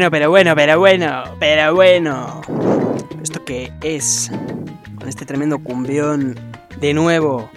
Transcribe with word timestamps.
bueno, 0.00 0.10
pero 0.10 0.30
bueno, 0.30 0.54
pero 0.56 0.78
bueno, 0.78 1.24
pero 1.38 1.74
bueno. 1.74 2.40
¿Esto 3.22 3.44
qué 3.44 3.70
es? 3.82 4.30
Con 4.96 5.10
este 5.10 5.26
tremendo 5.26 5.58
cumbión 5.58 6.36
de 6.80 6.94
nuevo. 6.94 7.50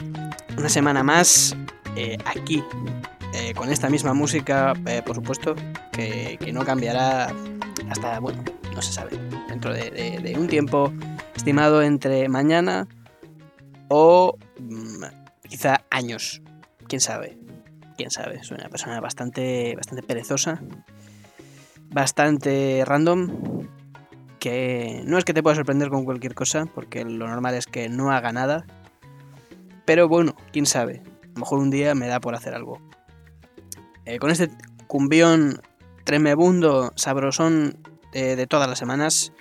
Una 0.57 0.67
semana 0.67 1.03
más 1.03 1.55
eh, 1.95 2.17
aquí. 2.25 2.61
eh, 3.33 3.53
con 3.53 3.71
esta 3.71 3.89
misma 3.89 4.13
música, 4.13 4.73
eh, 4.87 5.01
por 5.05 5.15
supuesto, 5.15 5.55
que, 5.93 6.37
no 6.51 6.65
cambiará 6.65 7.33
hasta, 7.89 8.19
bueno, 8.19 8.43
no 8.75 8.81
se 8.81 8.91
sabe. 8.91 9.17
Dentro 9.47 9.73
de, 9.73 10.35
un 10.37 10.47
tiempo 10.47 10.91
estimado 11.37 11.81
entre 11.81 12.27
mañana 12.27 12.89
o 13.87 14.37
mm, 14.59 15.03
quizá 15.47 15.85
años. 15.89 16.41
¿Quién 16.89 16.99
sabe? 16.99 17.37
¿Quién 17.95 18.11
sabe? 18.11 18.43
Soy 18.43 18.57
una 18.57 18.67
persona 18.67 18.99
bastante, 18.99 19.77
bastante 19.77 20.03
perezosa 20.03 20.61
bastante 21.93 22.83
random 22.85 23.67
que 24.39 25.03
no 25.05 25.17
es 25.17 25.23
que 25.23 25.33
te 25.33 25.41
pueda 25.41 25.55
sorprender 25.55 25.89
con 25.89 26.03
cualquier 26.03 26.35
cosa, 26.35 26.65
porque 26.65 27.05
lo 27.05 27.27
normal 27.27 27.55
es 27.55 27.65
que 27.65 27.87
no 27.87 28.11
haga 28.11 28.33
nada. 28.33 28.65
Pero 29.85 30.09
bueno, 30.09 30.35
quién 30.51 30.65
sabe. 30.65 31.01
A 31.23 31.27
lo 31.35 31.39
mejor 31.39 31.59
un 31.59 31.69
día 31.69 31.95
me 31.95 32.07
da 32.07 32.19
por 32.19 32.35
hacer 32.35 32.53
algo. 32.53 32.81
Eh, 34.05 34.19
con 34.19 34.31
este 34.31 34.49
cumbión 34.87 35.61
tremebundo, 36.03 36.91
sabrosón 36.95 37.77
eh, 38.11 38.35
de 38.35 38.45
todas 38.45 38.67
las 38.67 38.79
semanas, 38.79 39.31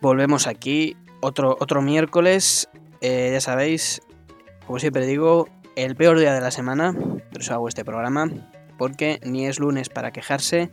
volvemos 0.00 0.46
aquí. 0.46 0.96
Otro, 1.20 1.56
otro 1.58 1.82
miércoles, 1.82 2.68
eh, 3.00 3.30
ya 3.32 3.40
sabéis, 3.40 4.02
como 4.66 4.78
siempre 4.78 5.04
digo, 5.06 5.48
el 5.74 5.96
peor 5.96 6.18
día 6.18 6.32
de 6.32 6.40
la 6.40 6.52
semana. 6.52 6.92
Por 6.92 7.40
eso 7.40 7.54
hago 7.54 7.66
este 7.66 7.84
programa. 7.84 8.30
Porque 8.78 9.18
ni 9.24 9.46
es 9.46 9.58
lunes 9.58 9.88
para 9.88 10.12
quejarse, 10.12 10.70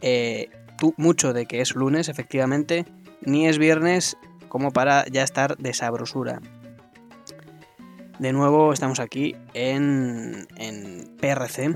eh, 0.00 0.50
tú 0.78 0.94
mucho 0.96 1.32
de 1.32 1.46
que 1.46 1.60
es 1.60 1.74
lunes, 1.74 2.08
efectivamente, 2.08 2.84
ni 3.20 3.46
es 3.46 3.58
viernes 3.58 4.16
como 4.48 4.70
para 4.70 5.06
ya 5.06 5.22
estar 5.22 5.56
de 5.56 5.74
sabrosura. 5.74 6.40
De 8.18 8.32
nuevo 8.32 8.72
estamos 8.72 8.98
aquí 8.98 9.36
en, 9.54 10.48
en 10.56 11.16
PRC, 11.20 11.72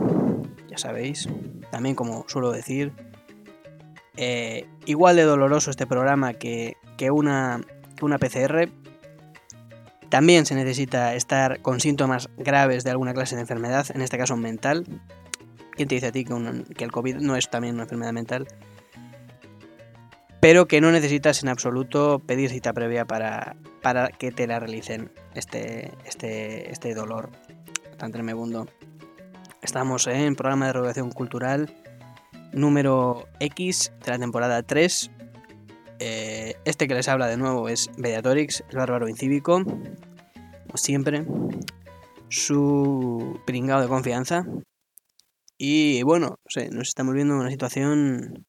ya 0.68 0.78
sabéis, 0.78 1.28
también 1.70 1.94
como 1.94 2.24
suelo 2.28 2.50
decir, 2.50 2.92
eh, 4.16 4.66
igual 4.84 5.16
de 5.16 5.22
doloroso 5.22 5.70
este 5.70 5.86
programa 5.86 6.34
que, 6.34 6.76
que 6.96 7.10
una, 7.10 7.60
que 7.96 8.04
una 8.04 8.18
PCR. 8.18 8.68
También 10.08 10.44
se 10.44 10.54
necesita 10.54 11.14
estar 11.14 11.62
con 11.62 11.80
síntomas 11.80 12.28
graves 12.36 12.84
de 12.84 12.90
alguna 12.90 13.14
clase 13.14 13.34
de 13.36 13.42
enfermedad, 13.42 13.86
en 13.94 14.02
este 14.02 14.18
caso 14.18 14.36
mental, 14.36 14.84
¿Quién 15.82 15.88
te 15.88 15.94
dice 15.96 16.06
a 16.06 16.12
ti 16.12 16.24
que, 16.24 16.84
el 16.84 16.92
COVID 16.92 17.16
no 17.16 17.34
es 17.34 17.50
también 17.50 17.74
una 17.74 17.82
enfermedad 17.82 18.12
mental? 18.12 18.46
Pero 20.38 20.68
que 20.68 20.80
no 20.80 20.92
necesitas 20.92 21.42
en 21.42 21.48
absoluto 21.48 22.20
pedir 22.24 22.50
cita 22.50 22.72
previa 22.72 23.04
para, 23.04 23.56
para 23.82 24.10
que 24.10 24.30
te 24.30 24.46
la 24.46 24.60
realicen 24.60 25.10
este, 25.34 25.90
este, 26.04 26.70
este 26.70 26.94
dolor 26.94 27.30
tan 27.98 28.12
tremebundo. 28.12 28.68
Estamos 29.60 30.06
en 30.06 30.36
programa 30.36 30.66
de 30.66 30.74
regulación 30.74 31.10
cultural 31.10 31.74
número 32.52 33.26
X 33.40 33.92
de 34.04 34.12
la 34.12 34.20
temporada 34.20 34.62
3. 34.62 35.10
Eh, 35.98 36.54
este 36.64 36.86
que 36.86 36.94
les 36.94 37.08
habla 37.08 37.26
de 37.26 37.36
nuevo 37.38 37.68
es 37.68 37.90
Mediatorix, 37.96 38.62
el 38.70 38.76
bárbaro 38.76 39.08
incívico. 39.08 39.64
Como 39.64 40.76
siempre, 40.76 41.26
su 42.28 43.40
pringado 43.44 43.82
de 43.82 43.88
confianza, 43.88 44.46
y 45.64 46.02
bueno, 46.02 46.40
nos 46.72 46.88
estamos 46.88 47.14
viendo 47.14 47.34
en 47.34 47.40
una 47.40 47.50
situación 47.50 48.48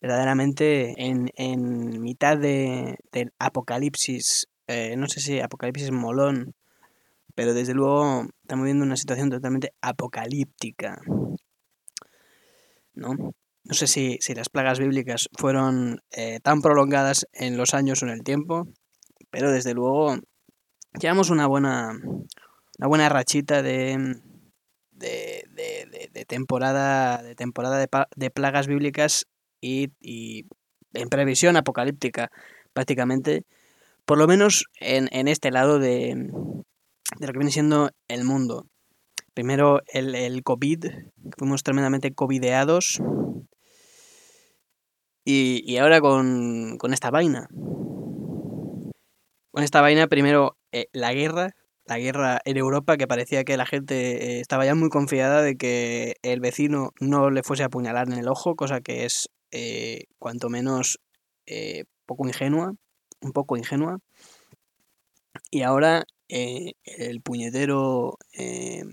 verdaderamente 0.00 0.94
en, 0.96 1.28
en 1.36 2.00
mitad 2.00 2.38
de, 2.38 2.96
del 3.12 3.34
apocalipsis. 3.38 4.48
eh, 4.66 4.96
no 4.96 5.06
sé 5.06 5.20
si 5.20 5.40
apocalipsis 5.40 5.90
molón, 5.90 6.54
pero 7.34 7.52
desde 7.52 7.74
luego 7.74 8.24
estamos 8.40 8.64
viendo 8.64 8.86
una 8.86 8.96
situación 8.96 9.28
totalmente 9.28 9.74
apocalíptica. 9.82 10.98
¿No? 12.94 13.34
No 13.64 13.74
sé 13.74 13.86
si, 13.86 14.16
si 14.22 14.34
las 14.34 14.48
plagas 14.48 14.78
bíblicas 14.78 15.28
fueron 15.36 16.00
eh, 16.10 16.40
tan 16.42 16.62
prolongadas 16.62 17.26
en 17.34 17.58
los 17.58 17.74
años 17.74 18.02
o 18.02 18.06
en 18.06 18.12
el 18.12 18.22
tiempo, 18.22 18.66
pero 19.28 19.52
desde 19.52 19.74
luego 19.74 20.16
llevamos 20.98 21.28
una 21.28 21.46
buena, 21.46 21.98
una 22.78 22.88
buena 22.88 23.10
rachita 23.10 23.60
de, 23.60 24.22
de, 24.94 25.44
de- 25.50 26.08
de- 26.12 26.24
temporada 26.24 27.22
de 27.22 27.34
temporada 27.34 27.78
de, 27.78 27.88
de 28.16 28.30
plagas 28.30 28.66
bíblicas 28.66 29.26
y, 29.60 29.90
y 30.00 30.46
en 30.94 31.08
previsión 31.08 31.56
apocalíptica 31.56 32.30
prácticamente 32.72 33.44
por 34.04 34.18
lo 34.18 34.26
menos 34.26 34.66
en, 34.80 35.08
en 35.12 35.28
este 35.28 35.50
lado 35.50 35.78
de, 35.78 36.14
de 37.18 37.26
lo 37.26 37.32
que 37.32 37.38
viene 37.38 37.50
siendo 37.50 37.90
el 38.08 38.24
mundo. 38.24 38.66
Primero 39.32 39.80
el, 39.92 40.14
el 40.14 40.42
COVID 40.42 40.86
fuimos 41.36 41.62
tremendamente 41.62 42.14
covideados 42.14 43.00
y, 45.24 45.62
y 45.64 45.78
ahora 45.78 46.00
con, 46.00 46.76
con 46.78 46.92
esta 46.92 47.10
vaina. 47.10 47.48
Con 49.50 49.62
esta 49.62 49.80
vaina 49.80 50.06
primero 50.06 50.56
eh, 50.72 50.86
la 50.92 51.12
guerra 51.14 51.56
la 51.86 51.98
guerra 51.98 52.40
en 52.44 52.56
Europa, 52.56 52.96
que 52.96 53.06
parecía 53.06 53.44
que 53.44 53.56
la 53.56 53.66
gente 53.66 54.36
eh, 54.36 54.40
estaba 54.40 54.64
ya 54.64 54.74
muy 54.74 54.88
confiada 54.88 55.42
de 55.42 55.56
que 55.56 56.16
el 56.22 56.40
vecino 56.40 56.92
no 57.00 57.30
le 57.30 57.42
fuese 57.42 57.62
a 57.62 57.66
apuñalar 57.66 58.08
en 58.08 58.18
el 58.18 58.28
ojo, 58.28 58.56
cosa 58.56 58.80
que 58.80 59.04
es 59.04 59.28
eh, 59.50 60.04
cuanto 60.18 60.48
menos 60.48 60.98
eh, 61.46 61.84
poco 62.06 62.26
ingenua, 62.26 62.74
un 63.20 63.32
poco 63.32 63.56
ingenua. 63.56 63.98
Y 65.50 65.62
ahora 65.62 66.04
eh, 66.28 66.72
el 66.84 67.20
puñetero 67.20 68.18
eh, 68.32 68.84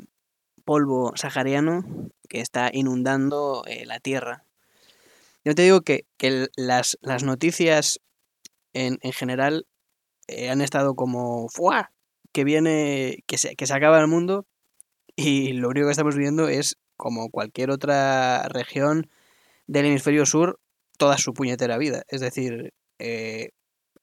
polvo 0.66 1.14
sahariano 1.16 2.10
que 2.28 2.42
está 2.42 2.70
inundando 2.74 3.64
la 3.86 4.00
tierra. 4.00 4.46
Yo 5.44 5.56
te 5.56 5.64
digo 5.64 5.82
que, 5.82 6.06
que 6.18 6.48
las, 6.56 6.98
las 7.02 7.24
noticias 7.24 8.00
en, 8.74 9.00
en 9.02 9.12
general 9.12 9.66
han 10.50 10.62
estado 10.62 10.96
como 10.96 11.50
¡fua! 11.50 11.91
Que 12.32 12.44
viene, 12.44 13.24
que 13.28 13.38
se, 13.38 13.56
que 13.56 13.68
se 13.68 13.74
acaba 13.74 14.00
el 14.00 14.08
mundo 14.08 14.46
y 15.16 15.54
lo 15.54 15.70
único 15.70 15.88
que 15.88 15.92
estamos 15.92 16.16
viendo 16.16 16.48
es 16.48 16.78
como 16.98 17.30
cualquier 17.30 17.72
otra 17.72 18.48
región 18.50 19.10
del 19.68 19.86
hemisferio 19.86 20.26
sur 20.26 20.60
toda 20.98 21.18
su 21.18 21.34
puñetera 21.34 21.78
vida. 21.78 22.04
Es 22.10 22.22
decir, 22.22 22.74
eh, 23.00 23.50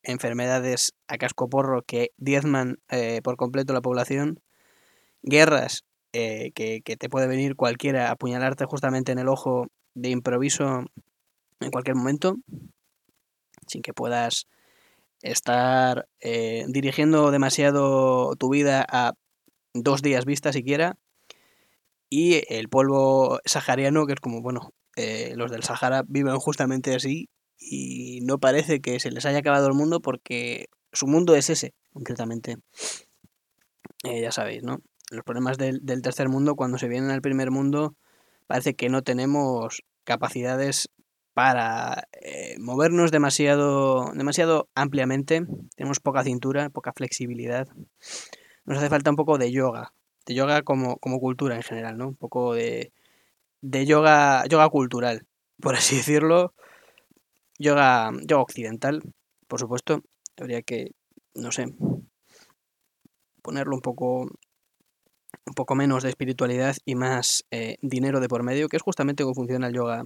enfermedades 0.02 0.94
a 1.06 1.18
cascoporro 1.18 1.82
que 1.82 2.10
diezman 2.16 2.78
eh, 2.90 3.20
por 3.22 3.36
completo 3.36 3.72
la 3.72 3.80
población, 3.80 4.40
guerras 5.22 5.84
eh, 6.12 6.52
que, 6.54 6.80
que 6.82 6.96
te 6.96 7.08
puede 7.08 7.26
venir 7.26 7.54
cualquiera 7.54 8.08
a 8.08 8.12
apuñalarte 8.12 8.64
justamente 8.64 9.12
en 9.12 9.18
el 9.18 9.28
ojo 9.28 9.68
de 9.94 10.10
improviso 10.10 10.84
en 11.60 11.70
cualquier 11.70 11.96
momento, 11.96 12.36
sin 13.66 13.82
que 13.82 13.92
puedas 13.92 14.46
estar 15.22 16.08
eh, 16.20 16.64
dirigiendo 16.68 17.30
demasiado 17.30 18.36
tu 18.36 18.50
vida 18.50 18.84
a 18.88 19.14
dos 19.74 20.02
días 20.02 20.24
vista 20.24 20.52
siquiera. 20.52 20.96
Y 22.10 22.43
el 22.48 22.69
polvo 22.69 23.40
sahariano, 23.44 24.06
que 24.06 24.14
es 24.14 24.20
como, 24.20 24.40
bueno, 24.40 24.72
eh, 24.96 25.34
los 25.37 25.50
del 25.50 25.62
Sahara 25.62 26.02
viven 26.08 26.37
justamente 26.38 26.94
así 26.94 27.28
y 27.58 28.20
no 28.22 28.38
parece 28.38 28.81
que 28.81 28.98
se 28.98 29.10
les 29.10 29.26
haya 29.26 29.38
acabado 29.38 29.69
el 29.69 29.75
mundo 29.75 30.00
porque 30.00 30.66
su 30.93 31.06
mundo 31.06 31.37
es 31.37 31.50
ese, 31.50 31.75
concretamente. 31.93 32.56
Eh, 34.04 34.22
ya 34.22 34.32
sabéis, 34.32 34.62
¿no? 34.62 34.81
Los 35.10 35.25
problemas 35.25 35.58
del, 35.58 35.81
del 35.84 36.02
tercer 36.02 36.28
mundo, 36.28 36.56
cuando 36.56 36.78
se 36.78 36.88
vienen 36.88 37.10
al 37.10 37.20
primer 37.20 37.50
mundo, 37.50 37.94
parece 38.46 38.75
que 38.75 38.88
no 38.88 39.02
tenemos 39.02 39.82
capacidades 40.04 40.88
para 41.38 42.08
eh, 42.20 42.56
movernos 42.58 43.12
demasiado, 43.12 44.11
demasiado 44.12 44.69
ampliamente. 44.75 45.46
Tenemos 45.76 46.00
poca 46.00 46.25
cintura, 46.25 46.69
poca 46.69 46.93
flexibilidad. 46.93 47.69
Nos 48.64 48.79
hace 48.79 48.88
falta 48.88 49.11
un 49.11 49.14
poco 49.14 49.38
de 49.38 49.52
yoga. 49.52 49.93
De 50.26 50.35
yoga 50.35 50.62
como, 50.62 50.96
como 50.96 51.20
cultura 51.20 51.55
en 51.55 51.62
general, 51.62 51.96
¿no? 51.96 52.08
Un 52.08 52.17
poco 52.17 52.55
de, 52.55 52.93
de 53.61 53.87
yoga, 53.87 54.46
yoga 54.49 54.69
cultural, 54.69 55.29
por 55.61 55.76
así 55.76 55.94
decirlo. 55.99 56.55
Yoga, 57.56 58.11
yoga 58.26 58.43
occidental, 58.43 59.00
por 59.46 59.61
supuesto. 59.61 60.02
Habría 60.38 60.62
que, 60.62 60.91
no 61.37 61.52
sé, 61.52 61.67
ponerlo 63.43 63.76
un 63.76 63.81
poco 63.81 64.23
un 64.23 65.55
poco 65.55 65.76
menos 65.76 66.02
de 66.02 66.08
espiritualidad 66.08 66.75
y 66.84 66.96
más 66.96 67.44
eh, 67.52 67.76
dinero 67.81 68.19
de 68.19 68.26
por 68.26 68.43
medio, 68.43 68.69
que 68.69 68.76
es 68.76 68.82
justamente 68.82 69.23
cómo 69.23 69.37
funciona 69.37 69.69
el 69.69 69.75
yoga 69.75 70.05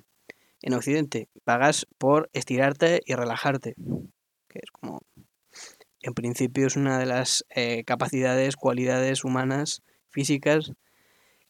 en 0.62 0.74
Occidente. 0.74 1.28
Pagas 1.44 1.86
por 1.98 2.30
estirarte 2.32 3.00
y 3.04 3.14
relajarte, 3.14 3.74
que 4.48 4.60
es 4.62 4.70
como, 4.70 5.00
en 6.00 6.14
principio 6.14 6.66
es 6.66 6.76
una 6.76 6.98
de 6.98 7.06
las 7.06 7.44
eh, 7.50 7.84
capacidades, 7.84 8.56
cualidades 8.56 9.24
humanas, 9.24 9.82
físicas, 10.08 10.72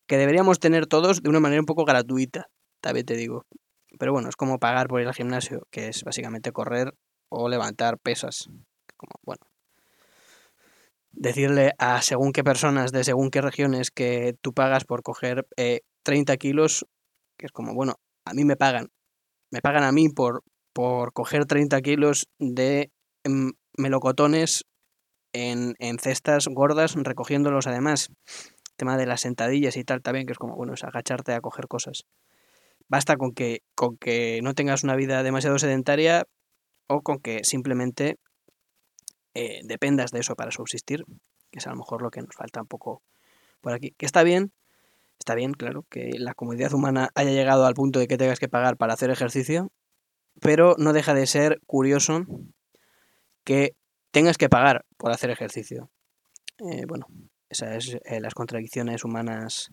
que 0.07 0.17
deberíamos 0.17 0.59
tener 0.59 0.87
todos 0.87 1.23
de 1.23 1.31
una 1.31 1.41
manera 1.41 1.61
un 1.61 1.67
poco 1.67 1.85
gratuita, 1.85 2.49
también 2.81 3.07
te 3.07 3.17
digo. 3.17 3.47
Pero 3.99 4.13
bueno, 4.13 4.29
es 4.29 4.37
como 4.37 4.59
pagar 4.59 4.89
por 4.89 5.01
ir 5.01 5.07
al 5.07 5.15
gimnasio, 5.15 5.67
que 5.71 5.89
es 5.89 6.03
básicamente 6.05 6.53
correr 6.53 6.95
o 7.29 7.49
levantar 7.49 7.99
pesas. 7.99 8.49
Como, 8.97 9.13
bueno. 9.23 9.41
Decirle 11.13 11.73
a 11.79 12.01
según 12.01 12.33
qué 12.33 12.43
personas 12.43 12.91
de 12.91 13.05
según 13.05 13.31
qué 13.31 13.43
regiones 13.43 13.91
que 13.91 14.35
tú 14.41 14.55
pagas 14.55 14.85
por 14.85 15.03
coger 15.03 15.47
30 16.03 16.33
eh, 16.33 16.39
kilos, 16.39 16.87
que 17.37 17.47
es 17.47 17.53
como, 17.53 17.75
bueno, 17.75 17.97
a 18.25 18.35
mí 18.35 18.45
me 18.45 18.57
pagan. 18.57 18.91
Me 19.53 19.61
pagan 19.61 19.85
a 19.85 19.93
mí 19.93 20.09
por, 20.09 20.43
por 20.73 21.13
coger 21.13 21.45
30 21.45 21.81
kilos 21.83 22.27
de 22.39 22.91
mm, 23.25 23.51
melocotones 23.77 24.65
en, 25.35 25.75
en 25.79 25.99
cestas 25.99 26.49
gordas, 26.49 26.95
recogiéndolos 26.97 27.67
además. 27.67 28.09
tema 28.77 28.97
de 28.97 29.07
las 29.07 29.21
sentadillas 29.21 29.77
y 29.77 29.85
tal 29.85 30.03
también, 30.03 30.27
que 30.27 30.33
es 30.33 30.39
como, 30.39 30.57
bueno, 30.57 30.73
es 30.73 30.83
agacharte 30.83 31.35
a 31.35 31.41
coger 31.43 31.69
cosas. 31.69 32.05
Basta 32.89 33.17
con 33.17 33.33
que, 33.33 33.61
con 33.75 33.99
que 33.99 34.41
no 34.43 34.55
tengas 34.55 34.85
una 34.85 34.97
vida 34.97 35.23
demasiado 35.23 35.59
sedentaria 35.59 36.25
o 36.89 37.03
con 37.03 37.21
que 37.21 37.45
simplemente 37.45 38.17
eh, 39.35 39.61
dependas 39.65 40.13
de 40.13 40.21
eso 40.21 40.35
para 40.35 40.51
subsistir, 40.51 41.05
que 41.51 41.59
es 41.59 41.67
a 41.67 41.71
lo 41.71 41.77
mejor 41.77 42.01
lo 42.01 42.11
que 42.11 42.23
nos 42.23 42.35
falta 42.35 42.63
un 42.63 42.69
poco 42.69 43.03
por 43.61 43.75
aquí. 43.75 43.95
Que 43.99 44.07
está 44.07 44.23
bien, 44.23 44.51
está 45.23 45.37
bien, 45.37 45.53
claro, 45.53 45.87
que 45.89 46.11
la 46.19 46.35
comunidad 46.35 46.75
humana 46.75 47.11
haya 47.15 47.31
llegado 47.31 47.65
al 47.65 47.75
punto 47.75 48.01
de 48.01 48.09
que 48.09 48.19
tengas 48.19 48.41
que 48.41 48.49
pagar 48.49 48.77
para 48.77 48.95
hacer 48.95 49.11
ejercicio, 49.11 49.71
pero 50.41 50.75
no 50.79 50.93
deja 50.93 51.15
de 51.15 51.27
ser 51.27 51.61
curioso 51.67 52.27
que 53.45 53.77
tengas 54.11 54.37
que 54.37 54.49
pagar 54.49 54.85
por 54.97 55.13
hacer 55.13 55.31
ejercicio. 55.31 55.91
Eh, 56.59 56.85
bueno, 56.87 57.07
esas 57.49 57.85
son 57.85 58.01
eh, 58.05 58.21
las 58.21 58.35
contradicciones 58.35 59.05
humanas 59.05 59.73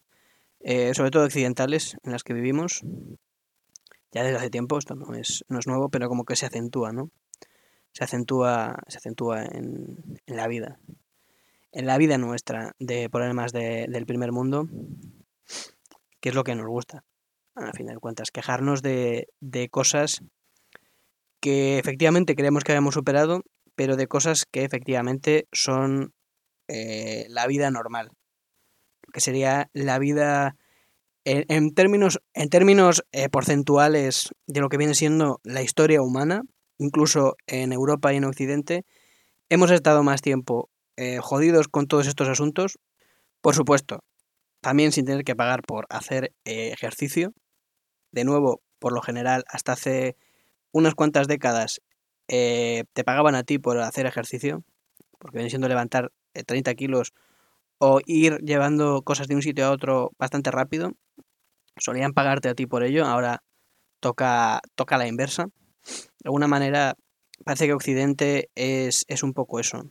eh, 0.62 0.94
sobre 0.94 1.12
todo 1.12 1.24
occidentales, 1.24 1.98
en 2.04 2.12
las 2.12 2.24
que 2.24 2.34
vivimos. 2.34 2.82
Ya 4.12 4.24
desde 4.24 4.38
hace 4.38 4.50
tiempo, 4.50 4.78
esto 4.78 4.96
no 4.96 5.14
es, 5.14 5.46
no 5.48 5.60
es 5.60 5.68
nuevo, 5.68 5.90
pero 5.90 6.10
como 6.10 6.26
que 6.26 6.36
se 6.36 6.46
acentúa, 6.46 6.92
¿no? 6.92 7.12
Se 7.92 8.04
acentúa, 8.04 8.78
se 8.88 8.98
acentúa 8.98 9.46
en, 9.46 10.20
la 10.26 10.48
vida. 10.48 10.80
En 11.72 11.86
la 11.86 11.98
vida 11.98 12.18
nuestra 12.18 12.76
de 12.80 13.10
problemas 13.10 13.54
del 13.54 14.06
primer 14.06 14.32
mundo, 14.32 14.68
que 16.20 16.30
es 16.30 16.36
lo 16.36 16.44
que 16.44 16.56
nos 16.56 16.68
gusta, 16.68 17.04
a 17.56 17.72
fin 17.74 17.88
de 17.88 17.98
cuentas. 17.98 18.32
Quejarnos 18.32 18.82
de, 18.82 19.28
de 19.40 19.70
cosas 19.70 20.22
que 21.40 21.80
efectivamente 21.80 22.36
creemos 22.36 22.64
que 22.64 22.74
habíamos 22.74 22.96
superado, 22.96 23.44
pero 23.76 23.96
de 23.96 24.08
cosas 24.08 24.46
que 24.46 24.64
efectivamente 24.64 25.48
son 25.52 26.14
eh, 26.68 27.26
la 27.30 27.48
vida 27.48 27.72
normal 27.72 28.12
que 29.12 29.22
sería 29.22 29.70
la 29.74 30.00
vida 30.00 30.56
en, 31.26 31.74
términos, 31.74 32.22
en 32.34 32.50
términos 32.50 33.04
eh, 33.12 33.30
porcentuales 33.30 34.34
de 34.48 34.62
lo 34.62 34.70
que 34.70 34.78
viene 34.78 34.96
siendo 34.96 35.42
la 35.44 35.62
historia 35.62 36.02
humana, 36.02 36.44
incluso 36.78 37.36
en 37.46 37.72
Europa 37.72 38.14
y 38.14 38.18
en 38.18 38.24
Occidente, 38.24 38.86
hemos 39.50 39.70
estado 39.70 40.02
más 40.04 40.22
tiempo 40.22 40.70
eh, 40.96 41.20
jodidos 41.22 41.68
con 41.68 41.88
todos 41.88 42.08
estos 42.08 42.30
asuntos. 42.30 42.80
Por 43.42 43.54
supuesto, 43.54 44.04
también 44.62 44.92
sin 44.92 45.06
tener 45.06 45.24
que 45.24 45.36
pagar 45.36 45.62
por 45.64 45.86
hacer 45.90 46.34
eh, 46.46 46.72
ejercicio. 46.72 47.34
De 48.12 48.24
nuevo, 48.24 48.62
por 48.80 48.94
lo 48.94 49.02
general, 49.02 49.44
hasta 49.48 49.74
hace 49.74 50.16
unas 50.72 50.96
cuantas 50.96 51.28
décadas 51.28 51.82
te 52.28 53.04
pagaban 53.04 53.34
a 53.34 53.42
ti 53.42 53.58
por 53.58 53.80
hacer 53.80 54.06
ejercicio, 54.06 54.64
porque 55.18 55.38
viene 55.38 55.50
siendo 55.50 55.68
levantar 55.68 56.12
30 56.46 56.76
kilos 56.76 57.12
o 57.80 58.02
ir 58.06 58.38
llevando 58.40 59.02
cosas 59.02 59.28
de 59.28 59.36
un 59.36 59.42
sitio 59.42 59.66
a 59.66 59.72
otro 59.72 60.12
bastante 60.20 60.52
rápido. 60.52 60.92
Solían 61.78 62.14
pagarte 62.14 62.50
a 62.50 62.54
ti 62.54 62.68
por 62.68 62.84
ello, 62.84 63.06
ahora 63.06 63.42
toca, 64.00 64.62
toca 64.76 64.98
la 64.98 65.08
inversa. 65.08 65.46
De 65.46 66.26
alguna 66.26 66.48
manera, 66.48 66.96
parece 67.46 67.68
que 67.68 67.74
Occidente 67.74 68.50
es, 68.56 69.06
es 69.08 69.24
un 69.24 69.34
poco 69.34 69.60
eso. 69.60 69.90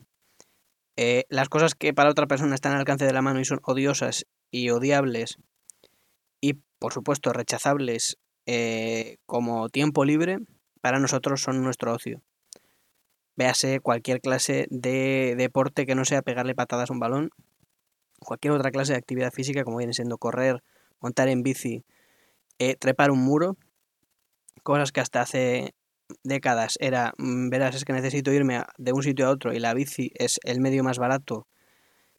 Eh, 0.97 1.25
las 1.31 1.49
cosas 1.49 1.75
que 1.75 1.95
para 1.95 2.11
otra 2.11 2.27
persona 2.27 2.55
están 2.55 2.73
al 2.73 2.81
alcance 2.81 3.07
de 3.07 3.13
la 3.13 3.23
mano 3.23 3.41
y 3.41 3.45
son 3.45 3.61
odiosas 3.63 4.27
y 4.51 4.71
odiables 4.71 5.39
y, 6.41 6.55
por 6.79 6.93
supuesto, 6.93 7.33
rechazables 7.33 8.19
eh, 8.47 9.17
como 9.27 9.69
tiempo 9.69 10.05
libre, 10.05 10.39
para 10.81 10.99
nosotros 10.99 11.43
son 11.43 11.63
nuestro 11.63 11.93
ocio. 11.93 12.23
Véase 13.37 13.81
cualquier 13.81 14.21
clase 14.21 14.67
de 14.71 15.35
deporte 15.37 15.87
que 15.87 15.95
no 15.95 16.05
sea 16.05 16.23
pegarle 16.23 16.55
patadas 16.55 16.91
a 16.91 16.93
un 16.93 16.99
balón, 16.99 17.31
cualquier 18.21 18.53
otra 18.53 18.71
clase 18.71 18.93
de 18.93 18.99
actividad 18.99 19.33
física, 19.33 19.65
como 19.65 19.79
viene 19.79 19.93
siendo 19.93 20.19
correr, 20.19 20.63
montar 21.01 21.29
en 21.29 21.43
bici, 21.43 21.85
eh, 22.59 22.75
trepar 22.75 23.11
un 23.11 23.21
muro, 23.21 23.57
cosas 24.63 24.93
que 24.93 25.01
hasta 25.01 25.21
hace 25.21 25.75
décadas 26.25 26.77
era, 26.81 27.13
mm, 27.19 27.51
verás, 27.51 27.75
es 27.77 27.85
que 27.85 27.93
necesito 27.93 28.33
irme 28.33 28.63
de 28.77 28.93
un 28.93 29.03
sitio 29.03 29.27
a 29.27 29.31
otro 29.31 29.53
y 29.53 29.61
la 29.61 29.75
bici 29.75 30.11
es 30.15 30.41
el 30.43 30.61
medio 30.61 30.83
más 30.83 30.99
barato 30.99 31.47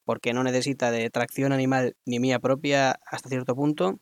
porque 0.09 0.33
no 0.33 0.43
necesita 0.43 0.89
de 0.89 1.07
tracción 1.11 1.51
animal 1.51 1.95
ni 2.03 2.19
mía 2.19 2.39
propia 2.39 2.99
hasta 3.05 3.29
cierto 3.29 3.55
punto. 3.55 3.99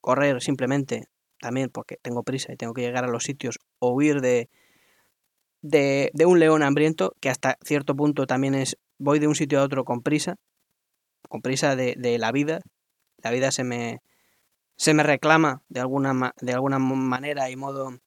Correr 0.00 0.40
simplemente 0.40 1.08
también 1.40 1.70
porque 1.70 1.96
tengo 2.00 2.22
prisa 2.22 2.52
y 2.52 2.56
tengo 2.56 2.72
que 2.72 2.82
llegar 2.82 3.02
a 3.02 3.08
los 3.08 3.24
sitios 3.24 3.58
o 3.80 3.90
huir 3.92 4.20
de, 4.20 4.48
de, 5.60 6.12
de 6.14 6.24
un 6.24 6.38
león 6.38 6.62
hambriento 6.62 7.16
que 7.18 7.30
hasta 7.30 7.58
cierto 7.64 7.96
punto 7.96 8.28
también 8.28 8.54
es 8.54 8.76
voy 8.98 9.18
de 9.18 9.26
un 9.26 9.34
sitio 9.34 9.58
a 9.58 9.64
otro 9.64 9.84
con 9.84 10.02
prisa 10.02 10.36
con 11.28 11.42
prisa 11.42 11.74
de, 11.74 11.96
de 11.98 12.16
la 12.18 12.30
vida. 12.30 12.60
La 13.18 13.32
vida 13.32 13.50
se 13.50 13.64
me, 13.64 14.02
se 14.76 14.94
me 14.94 15.02
reclama 15.02 15.64
de 15.68 15.80
alguna, 15.80 16.32
de 16.40 16.52
alguna 16.52 16.78
manera 16.78 17.50
y 17.50 17.56
modo 17.56 17.98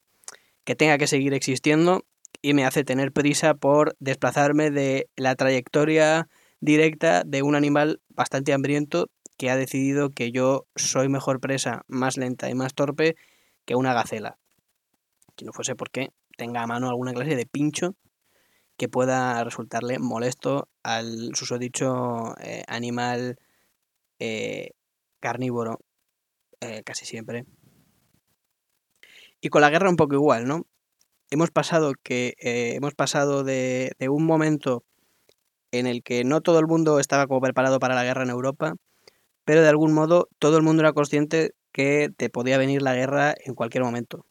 que 0.63 0.77
tenga 0.77 0.97
que 0.97 1.07
seguir 1.07 1.33
existiendo 1.33 2.05
y 2.41 2.53
me 2.53 2.63
hace 2.63 2.85
tener 2.85 3.11
prisa 3.11 3.53
por 3.53 3.97
desplazarme 3.99 4.71
de 4.71 5.09
la 5.17 5.35
trayectoria 5.35 6.29
directa 6.63 7.23
de 7.25 7.43
un 7.43 7.55
animal 7.55 7.99
bastante 8.07 8.53
hambriento 8.53 9.09
que 9.37 9.49
ha 9.49 9.57
decidido 9.57 10.11
que 10.11 10.31
yo 10.31 10.65
soy 10.77 11.09
mejor 11.09 11.41
presa, 11.41 11.83
más 11.87 12.15
lenta 12.15 12.49
y 12.49 12.55
más 12.55 12.73
torpe 12.73 13.17
que 13.65 13.75
una 13.75 13.93
gacela. 13.93 14.37
Que 15.35 15.43
no 15.43 15.51
fuese 15.51 15.75
porque 15.75 16.11
tenga 16.37 16.63
a 16.63 16.67
mano 16.67 16.87
alguna 16.87 17.13
clase 17.13 17.35
de 17.35 17.45
pincho 17.45 17.95
que 18.77 18.87
pueda 18.87 19.43
resultarle 19.43 19.99
molesto 19.99 20.69
al 20.83 21.35
susodicho 21.35 22.33
eh, 22.39 22.63
animal 22.67 23.37
eh, 24.19 24.71
carnívoro 25.19 25.81
eh, 26.61 26.81
casi 26.85 27.05
siempre. 27.05 27.45
Y 29.41 29.49
con 29.49 29.59
la 29.59 29.69
guerra 29.69 29.89
un 29.89 29.97
poco 29.97 30.15
igual, 30.15 30.45
¿no? 30.47 30.65
Hemos 31.29 31.51
pasado 31.51 31.91
que 32.01 32.35
hemos 32.37 32.93
pasado 32.93 33.43
de, 33.43 33.91
de 33.99 34.07
un 34.07 34.25
momento 34.25 34.85
en 35.73 35.87
el 35.87 36.03
que 36.03 36.23
no 36.23 36.41
todo 36.41 36.59
el 36.59 36.67
mundo 36.67 36.99
estaba 36.99 37.27
como 37.27 37.41
preparado 37.41 37.79
para 37.79 37.95
la 37.95 38.03
guerra 38.03 38.23
en 38.23 38.29
Europa, 38.29 38.75
pero 39.45 39.61
de 39.61 39.69
algún 39.69 39.93
modo 39.93 40.29
todo 40.39 40.57
el 40.57 40.63
mundo 40.63 40.81
era 40.81 40.93
consciente 40.93 41.51
que 41.73 42.09
te 42.15 42.29
podía 42.29 42.57
venir 42.57 42.81
la 42.81 42.95
guerra 42.95 43.35
en 43.45 43.55
cualquier 43.55 43.83
momento 43.83 44.25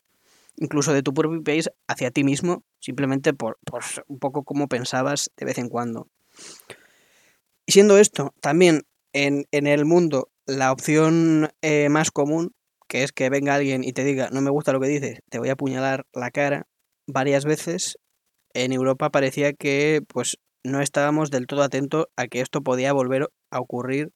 incluso 0.56 0.92
de 0.92 1.02
tu 1.02 1.14
propio 1.14 1.42
país 1.42 1.70
hacia 1.88 2.10
ti 2.10 2.24
mismo, 2.24 2.64
simplemente 2.80 3.34
por, 3.34 3.58
un 4.06 4.18
poco 4.18 4.44
como 4.44 4.68
pensabas 4.68 5.30
de 5.36 5.46
vez 5.46 5.58
en 5.58 5.68
cuando. 5.68 6.08
Y 7.66 7.72
siendo 7.72 7.98
esto 7.98 8.34
también 8.40 8.82
en, 9.12 9.46
el 9.50 9.84
mundo 9.84 10.30
la 10.46 10.72
opción 10.72 11.50
eh, 11.62 11.88
más 11.88 12.10
común, 12.10 12.52
que 12.88 13.04
es 13.04 13.12
que 13.12 13.30
venga 13.30 13.54
alguien 13.54 13.84
y 13.84 13.92
te 13.92 14.04
diga, 14.04 14.28
no 14.30 14.40
me 14.40 14.50
gusta 14.50 14.72
lo 14.72 14.80
que 14.80 14.88
dices, 14.88 15.20
te 15.30 15.38
voy 15.38 15.48
a 15.48 15.52
apuñalar 15.52 16.06
la 16.12 16.30
cara 16.30 16.66
varias 17.06 17.44
veces, 17.44 17.98
en 18.54 18.72
Europa 18.72 19.10
parecía 19.10 19.52
que 19.52 20.02
pues 20.06 20.38
no 20.64 20.80
estábamos 20.80 21.30
del 21.30 21.46
todo 21.46 21.62
atentos 21.62 22.06
a 22.16 22.26
que 22.26 22.40
esto 22.40 22.62
podía 22.62 22.92
volver 22.92 23.30
a 23.50 23.60
ocurrir 23.60 24.12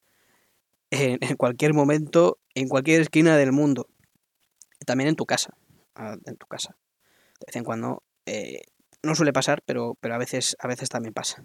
en 0.91 1.35
cualquier 1.37 1.73
momento, 1.73 2.39
en 2.55 2.67
cualquier 2.67 3.01
esquina 3.01 3.37
del 3.37 3.51
mundo, 3.51 3.87
también 4.85 5.09
en 5.09 5.15
tu 5.15 5.25
casa 5.25 5.51
en 6.25 6.37
tu 6.37 6.47
casa. 6.47 6.75
De 7.39 7.45
vez 7.47 7.55
en 7.55 7.63
cuando 7.63 8.03
eh, 8.25 8.61
no 9.03 9.15
suele 9.15 9.33
pasar, 9.33 9.61
pero, 9.65 9.95
pero 9.99 10.15
a, 10.15 10.17
veces, 10.17 10.55
a 10.59 10.67
veces 10.67 10.89
también 10.89 11.13
pasa. 11.13 11.43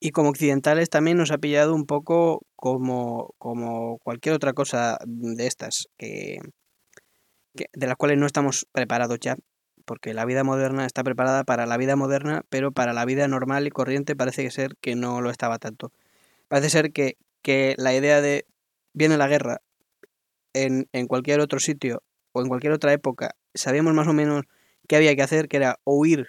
Y 0.00 0.10
como 0.10 0.30
occidentales 0.30 0.90
también 0.90 1.16
nos 1.16 1.30
ha 1.30 1.38
pillado 1.38 1.74
un 1.74 1.86
poco 1.86 2.42
como, 2.56 3.34
como 3.38 3.98
cualquier 3.98 4.34
otra 4.34 4.52
cosa 4.52 4.98
de 5.04 5.46
estas, 5.46 5.88
que, 5.96 6.38
de 7.54 7.86
las 7.86 7.96
cuales 7.96 8.18
no 8.18 8.26
estamos 8.26 8.66
preparados 8.72 9.18
ya, 9.20 9.36
porque 9.84 10.14
la 10.14 10.24
vida 10.24 10.44
moderna 10.44 10.86
está 10.86 11.04
preparada 11.04 11.44
para 11.44 11.66
la 11.66 11.76
vida 11.76 11.96
moderna, 11.96 12.44
pero 12.48 12.72
para 12.72 12.92
la 12.92 13.04
vida 13.04 13.28
normal 13.28 13.66
y 13.66 13.70
corriente 13.70 14.16
parece 14.16 14.50
ser 14.50 14.76
que 14.80 14.94
no 14.96 15.20
lo 15.20 15.30
estaba 15.30 15.58
tanto. 15.58 15.92
Parece 16.48 16.70
ser 16.70 16.92
que, 16.92 17.16
que 17.42 17.74
la 17.78 17.94
idea 17.94 18.20
de 18.20 18.46
viene 18.92 19.16
la 19.16 19.28
guerra 19.28 19.60
en, 20.52 20.88
en 20.92 21.06
cualquier 21.06 21.40
otro 21.40 21.58
sitio 21.60 22.02
o 22.32 22.42
en 22.42 22.48
cualquier 22.48 22.72
otra 22.72 22.92
época 22.92 23.34
sabíamos 23.54 23.94
más 23.94 24.08
o 24.08 24.12
menos 24.12 24.44
qué 24.88 24.96
había 24.96 25.14
que 25.16 25.22
hacer, 25.22 25.48
que 25.48 25.56
era 25.56 25.78
huir, 25.84 26.26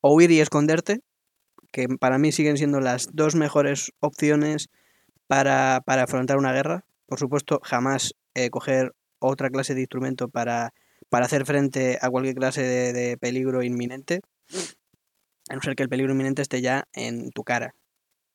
huir 0.00 0.30
y 0.30 0.40
esconderte, 0.40 1.00
que 1.72 1.88
para 1.88 2.18
mí 2.18 2.32
siguen 2.32 2.56
siendo 2.56 2.80
las 2.80 3.08
dos 3.12 3.34
mejores 3.34 3.92
opciones 4.00 4.68
para, 5.26 5.82
para 5.84 6.04
afrontar 6.04 6.38
una 6.38 6.52
guerra. 6.52 6.84
Por 7.06 7.18
supuesto, 7.18 7.60
jamás 7.62 8.14
eh, 8.34 8.50
coger 8.50 8.94
otra 9.18 9.50
clase 9.50 9.74
de 9.74 9.80
instrumento 9.80 10.28
para, 10.28 10.72
para 11.08 11.26
hacer 11.26 11.46
frente 11.46 11.98
a 12.00 12.10
cualquier 12.10 12.34
clase 12.34 12.62
de, 12.62 13.16
peligro 13.16 13.62
inminente, 13.62 14.20
a 15.48 15.54
no 15.54 15.62
ser 15.62 15.74
que 15.74 15.82
el 15.82 15.88
peligro 15.88 16.12
inminente 16.12 16.42
esté 16.42 16.60
ya 16.60 16.84
en 16.92 17.30
tu 17.30 17.44
cara 17.44 17.74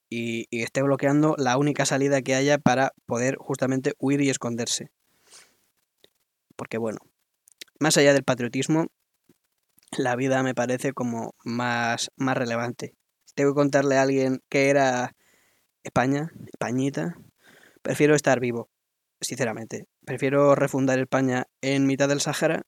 y, 0.09 0.47
esté 0.51 0.81
bloqueando 0.81 1.35
la 1.37 1.57
única 1.57 1.85
salida 1.85 2.21
que 2.21 2.35
haya 2.35 2.57
para 2.57 2.91
poder 3.05 3.35
justamente 3.37 3.93
huir 3.99 4.21
y 4.21 4.29
esconderse. 4.29 4.91
Porque 6.55 6.77
bueno, 6.77 6.99
más 7.79 7.97
allá 7.97 8.13
del 8.13 8.23
patriotismo, 8.23 8.87
la 9.97 10.15
vida 10.15 10.43
me 10.43 10.55
parece 10.55 10.93
como 10.93 11.35
más, 11.43 12.11
más 12.15 12.37
relevante. 12.37 12.95
tengo 13.35 13.51
que 13.51 13.55
contarle 13.55 13.97
a 13.97 14.03
alguien 14.03 14.41
que 14.49 14.69
era 14.69 15.15
España, 15.83 16.31
Españita, 16.47 17.15
prefiero 17.81 18.15
estar 18.15 18.39
vivo, 18.39 18.69
sinceramente. 19.21 19.87
Prefiero 20.05 20.53
refundar 20.55 20.99
España 20.99 21.47
en 21.61 21.85
mitad 21.87 22.09
del 22.09 22.19
Sáhara, 22.19 22.63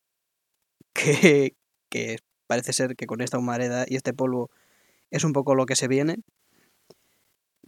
que, 0.93 1.55
que 1.89 2.17
parece 2.47 2.73
ser 2.73 2.95
que 2.95 3.07
con 3.07 3.21
esta 3.21 3.37
humareda 3.37 3.85
y 3.87 3.95
este 3.95 4.13
polvo 4.13 4.49
es 5.11 5.23
un 5.23 5.33
poco 5.33 5.55
lo 5.55 5.65
que 5.65 5.75
se 5.75 5.87
viene. 5.87 6.17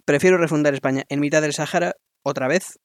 Prefiero 0.05 0.37
refundar 0.37 0.73
España 0.73 1.03
en 1.09 1.19
mitad 1.19 1.41
del 1.41 1.53
Sáhara 1.53 1.95
otra 2.23 2.47
vez 2.47 2.79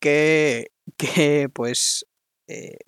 que, 0.00 0.68
que 0.96 1.48
pues 1.52 2.06
eh, 2.46 2.78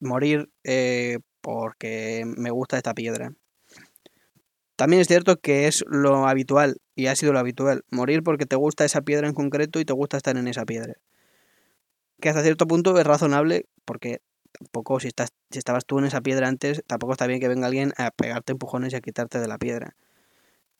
morir 0.00 0.50
eh, 0.64 1.18
porque 1.40 2.24
me 2.26 2.50
gusta 2.50 2.76
esta 2.76 2.94
piedra. 2.94 3.32
También 4.76 5.00
es 5.00 5.08
cierto 5.08 5.40
que 5.40 5.66
es 5.66 5.84
lo 5.88 6.28
habitual, 6.28 6.76
y 6.94 7.06
ha 7.06 7.16
sido 7.16 7.32
lo 7.32 7.38
habitual, 7.40 7.84
morir 7.90 8.22
porque 8.22 8.46
te 8.46 8.54
gusta 8.54 8.84
esa 8.84 9.00
piedra 9.00 9.26
en 9.26 9.34
concreto 9.34 9.80
y 9.80 9.84
te 9.84 9.92
gusta 9.92 10.16
estar 10.18 10.36
en 10.36 10.46
esa 10.46 10.64
piedra. 10.64 10.94
Que 12.20 12.28
hasta 12.28 12.42
cierto 12.42 12.66
punto 12.66 12.98
es 12.98 13.06
razonable, 13.06 13.66
porque 13.84 14.20
tampoco 14.52 15.00
si, 15.00 15.08
estás, 15.08 15.30
si 15.50 15.58
estabas 15.58 15.84
tú 15.86 15.98
en 15.98 16.06
esa 16.06 16.20
piedra 16.20 16.48
antes, 16.48 16.82
tampoco 16.86 17.12
está 17.12 17.26
bien 17.26 17.40
que 17.40 17.48
venga 17.48 17.66
alguien 17.66 17.92
a 17.96 18.10
pegarte 18.10 18.52
empujones 18.52 18.92
y 18.92 18.96
a 18.96 19.00
quitarte 19.00 19.38
de 19.38 19.48
la 19.48 19.58
piedra. 19.58 19.96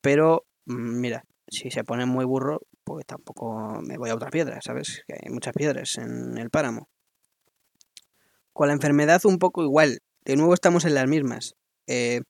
Pero, 0.00 0.47
mm, 0.66 1.00
mira, 1.00 1.25
si 1.49 1.71
se 1.71 1.85
pone 1.85 2.07
muy 2.07 2.25
burro, 2.25 2.61
pues 2.85 3.07
tampoco 3.07 3.80
me 3.83 3.99
voy 3.99 4.11
a 4.11 4.14
otra 4.14 4.30
piedra, 4.30 4.61
¿sabes? 4.62 5.04
Que 5.07 5.14
hay 5.14 5.33
muchas 5.33 5.54
piedras 5.54 5.99
en 5.99 6.38
el 6.38 6.50
páramo. 6.50 6.88
Con 8.52 8.68
la 8.68 8.75
enfermedad 8.75 9.21
un 9.25 9.38
poco 9.38 9.62
igual, 9.62 10.00
de 10.25 10.37
nuevo 10.37 10.54
estamos 10.54 10.85
en 10.85 10.95
las 10.95 11.07
mismas. 11.07 11.54
Eh, 11.87 12.23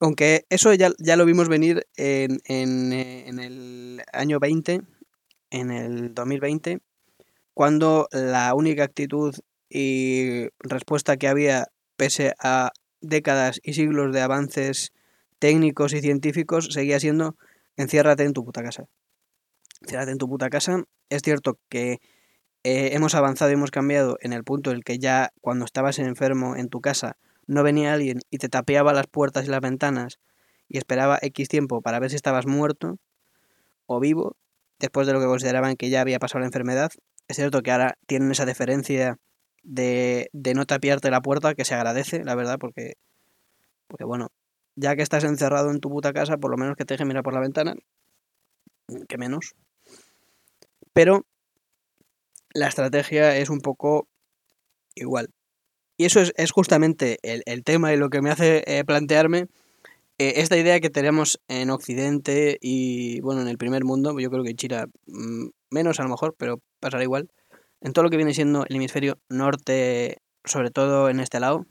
aunque 0.00 0.46
eso 0.48 0.72
ya, 0.72 0.90
ya, 0.98 1.16
lo 1.16 1.26
vimos 1.26 1.48
venir 1.48 1.86
en, 1.96 2.40
eh, 2.46 3.28
en, 3.28 3.38
el 3.38 4.02
año 4.12 4.40
20, 4.40 4.80
en 5.50 5.70
el 5.70 6.14
2020, 6.14 6.80
cuando 7.54 8.08
la 8.12 8.54
única 8.54 8.84
actitud 8.84 9.34
y 9.68 10.48
respuesta 10.58 11.16
que 11.16 11.28
había, 11.28 11.68
pese 11.96 12.34
a 12.38 12.72
décadas 13.00 13.60
y 13.62 13.74
siglos 13.74 14.12
de 14.12 14.20
avances 14.20 14.92
técnicos 15.38 15.92
y 15.92 16.00
científicos, 16.00 16.68
seguía 16.70 17.00
siendo 17.00 17.36
enciérrate 17.76 18.24
en 18.24 18.32
tu 18.32 18.44
puta 18.44 18.62
casa. 18.62 18.84
Enciérrate 19.80 20.12
en 20.12 20.18
tu 20.18 20.28
puta 20.28 20.50
casa. 20.50 20.84
Es 21.08 21.22
cierto 21.22 21.58
que 21.68 21.98
eh, 22.62 22.90
hemos 22.92 23.14
avanzado 23.14 23.50
y 23.50 23.54
hemos 23.54 23.70
cambiado 23.70 24.18
en 24.20 24.32
el 24.32 24.44
punto 24.44 24.70
en 24.70 24.76
el 24.76 24.84
que 24.84 24.98
ya 24.98 25.30
cuando 25.40 25.64
estabas 25.64 25.98
enfermo 25.98 26.56
en 26.56 26.68
tu 26.68 26.80
casa 26.80 27.16
no 27.46 27.62
venía 27.62 27.94
alguien 27.94 28.20
y 28.30 28.38
te 28.38 28.48
tapeaba 28.48 28.92
las 28.92 29.06
puertas 29.06 29.46
y 29.46 29.48
las 29.48 29.60
ventanas 29.60 30.20
y 30.68 30.78
esperaba 30.78 31.18
X 31.22 31.48
tiempo 31.48 31.80
para 31.80 31.98
ver 31.98 32.10
si 32.10 32.16
estabas 32.16 32.46
muerto 32.46 32.98
o 33.86 33.98
vivo, 33.98 34.36
después 34.78 35.06
de 35.06 35.12
lo 35.14 35.20
que 35.20 35.26
consideraban 35.26 35.74
que 35.76 35.90
ya 35.90 36.00
había 36.00 36.20
pasado 36.20 36.40
la 36.40 36.46
enfermedad. 36.46 36.92
Es 37.30 37.36
cierto 37.36 37.62
que 37.62 37.70
ahora 37.70 37.96
tienen 38.08 38.32
esa 38.32 38.44
deferencia 38.44 39.16
de, 39.62 40.30
de 40.32 40.54
no 40.54 40.66
tapiarte 40.66 41.12
la 41.12 41.20
puerta, 41.20 41.54
que 41.54 41.64
se 41.64 41.74
agradece, 41.76 42.24
la 42.24 42.34
verdad, 42.34 42.58
porque, 42.58 42.94
porque 43.86 44.02
bueno, 44.02 44.32
ya 44.74 44.96
que 44.96 45.02
estás 45.02 45.22
encerrado 45.22 45.70
en 45.70 45.78
tu 45.78 45.90
puta 45.90 46.12
casa, 46.12 46.38
por 46.38 46.50
lo 46.50 46.56
menos 46.56 46.74
que 46.76 46.84
te 46.84 46.94
dejen 46.94 47.06
mirar 47.06 47.22
por 47.22 47.32
la 47.32 47.38
ventana, 47.38 47.76
que 49.08 49.16
menos. 49.16 49.54
Pero 50.92 51.24
la 52.52 52.66
estrategia 52.66 53.36
es 53.36 53.48
un 53.48 53.60
poco 53.60 54.08
igual. 54.96 55.30
Y 55.96 56.06
eso 56.06 56.20
es, 56.34 56.50
justamente 56.50 57.18
el, 57.22 57.62
tema 57.62 57.92
y 57.92 57.96
lo 57.96 58.10
que 58.10 58.22
me 58.22 58.30
hace 58.30 58.64
eh, 58.66 58.84
plantearme 58.84 59.46
eh, 60.20 60.42
esta 60.42 60.58
idea 60.58 60.80
que 60.80 60.90
tenemos 60.90 61.40
en 61.48 61.70
Occidente 61.70 62.58
y, 62.60 63.22
bueno, 63.22 63.40
en 63.40 63.48
el 63.48 63.56
primer 63.56 63.84
mundo, 63.86 64.14
yo 64.20 64.30
creo 64.30 64.44
que 64.44 64.50
en 64.50 64.56
China 64.56 64.86
mm, 65.06 65.46
menos 65.70 65.98
a 65.98 66.02
lo 66.02 66.10
mejor, 66.10 66.34
pero 66.36 66.60
pasará 66.78 67.02
igual, 67.02 67.30
en 67.80 67.94
todo 67.94 68.02
lo 68.02 68.10
que 68.10 68.18
viene 68.18 68.34
siendo 68.34 68.66
el 68.68 68.76
hemisferio 68.76 69.18
norte, 69.30 70.18
sobre 70.44 70.70
todo 70.70 71.08
en 71.08 71.20
este 71.20 71.40
lado, 71.40 71.64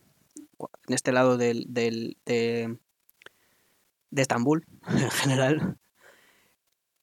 en 0.87 0.95
este 0.95 1.11
lado 1.11 1.37
del, 1.37 1.65
del 1.67 2.17
de, 2.25 2.75
de 4.09 4.21
Estambul 4.23 4.65
en 4.89 5.11
general, 5.11 5.77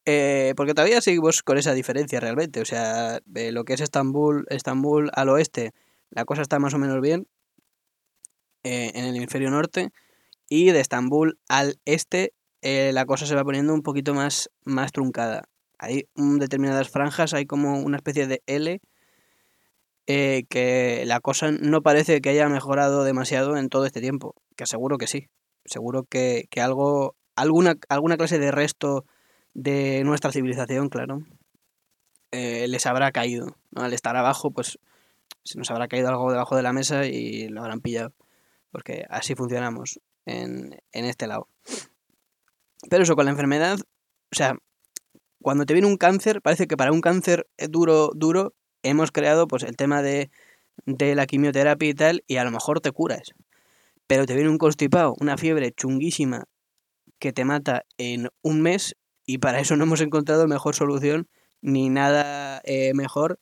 eh, 0.05 0.53
porque 0.57 0.75
todavía 0.75 1.01
seguimos 1.01 1.45
con 1.45 1.59
esa 1.59 1.75
diferencia 1.75 2.19
realmente. 2.19 2.61
O 2.61 2.65
sea, 2.65 3.21
de 3.25 3.53
lo 3.53 3.65
que 3.65 3.75
es 3.75 3.81
Estambul, 3.81 4.47
Estambul 4.51 5.13
al 5.15 5.29
oeste, 5.29 5.75
la 6.11 6.25
cosa 6.25 6.43
está 6.43 6.59
más 6.59 6.75
o 6.75 6.79
menos 6.79 7.01
bien 7.01 7.29
eh, 8.65 8.91
en 8.97 9.05
el 9.05 9.15
hemisferio 9.15 9.49
norte. 9.49 9.93
Y 10.49 10.71
de 10.71 10.81
Estambul 10.81 11.39
al 11.49 11.79
este, 11.85 12.33
eh, 12.63 12.93
la 12.93 13.07
cosa 13.07 13.27
se 13.27 13.35
va 13.35 13.45
poniendo 13.45 13.75
un 13.75 13.83
poquito 13.83 14.15
más, 14.15 14.51
más 14.65 14.93
truncada. 14.93 15.49
Hay 15.79 16.09
determinadas 16.15 16.89
franjas, 16.89 17.35
hay 17.35 17.47
como 17.47 17.81
una 17.81 17.97
especie 17.97 18.27
de 18.27 18.43
L. 18.47 18.81
que 20.07 21.03
la 21.07 21.21
cosa 21.21 21.51
no 21.51 21.83
parece 21.83 22.21
que 22.21 22.31
haya 22.31 22.49
mejorado 22.49 23.05
demasiado 23.05 23.57
en 23.57 23.69
todo 23.69 23.87
este 23.87 24.01
tiempo. 24.01 24.35
Que 24.57 24.67
seguro 24.67 24.99
que 24.99 25.07
sí. 25.07 25.29
Seguro 25.65 26.05
que, 26.05 26.47
que 26.51 26.61
algo. 26.61 27.17
Alguna, 27.35 27.75
alguna 27.91 28.17
clase 28.17 28.39
de 28.39 28.51
resto 28.51 29.05
de 29.53 30.03
nuestra 30.05 30.33
civilización, 30.33 30.89
claro, 30.89 31.21
eh, 32.31 32.69
les 32.69 32.87
habrá 32.87 33.13
caído. 33.13 33.57
Al 33.75 33.93
estar 33.93 34.17
abajo, 34.17 34.51
pues 34.51 34.79
se 35.45 35.59
nos 35.59 35.71
habrá 35.71 35.89
caído 35.89 36.09
algo 36.09 36.31
debajo 36.31 36.57
de 36.57 36.63
la 36.63 36.73
mesa 36.73 37.07
y 37.07 37.49
lo 37.49 37.63
habrán 37.63 37.81
pillado. 37.81 38.13
Porque 38.71 39.07
así 39.09 39.35
funcionamos 39.35 40.01
en, 40.27 40.79
en 40.93 41.05
este 41.05 41.27
lado. 41.27 41.49
Pero 42.91 43.03
eso, 43.03 43.17
con 43.17 43.25
la 43.25 43.31
enfermedad, 43.31 43.79
o 43.79 44.37
sea, 44.37 44.57
cuando 45.41 45.65
te 45.65 45.73
viene 45.73 45.89
un 45.89 45.97
cáncer, 45.97 46.43
parece 46.43 46.67
que 46.67 46.77
para 46.77 46.93
un 46.93 47.01
cáncer 47.01 47.49
duro, 47.71 48.11
duro, 48.15 48.55
hemos 48.83 49.13
creado 49.13 49.47
pues 49.47 49.63
el 49.63 49.77
tema 49.77 50.03
de, 50.03 50.31
de 50.85 51.15
la 51.15 51.27
quimioterapia 51.27 51.89
y 51.89 51.95
tal, 51.95 52.25
y 52.27 52.37
a 52.37 52.45
lo 52.45 52.51
mejor 52.51 52.81
te 52.81 52.93
curas. 52.93 53.33
Pero 54.07 54.27
te 54.27 54.35
viene 54.35 54.51
un 54.51 54.59
constipado, 54.59 55.15
una 55.21 55.37
fiebre 55.37 55.73
chunguísima 55.73 56.45
que 57.19 57.33
te 57.33 57.45
mata 57.45 57.85
en 57.99 58.29
un 58.43 58.61
mes 58.61 58.97
y 59.25 59.39
para 59.39 59.61
eso 59.61 59.77
no 59.77 59.85
hemos 59.85 60.01
encontrado 60.01 60.47
mejor 60.47 60.75
solución 60.75 61.29
ni 61.61 61.89
nada 61.89 62.61
eh, 62.65 62.93
mejor 62.95 63.41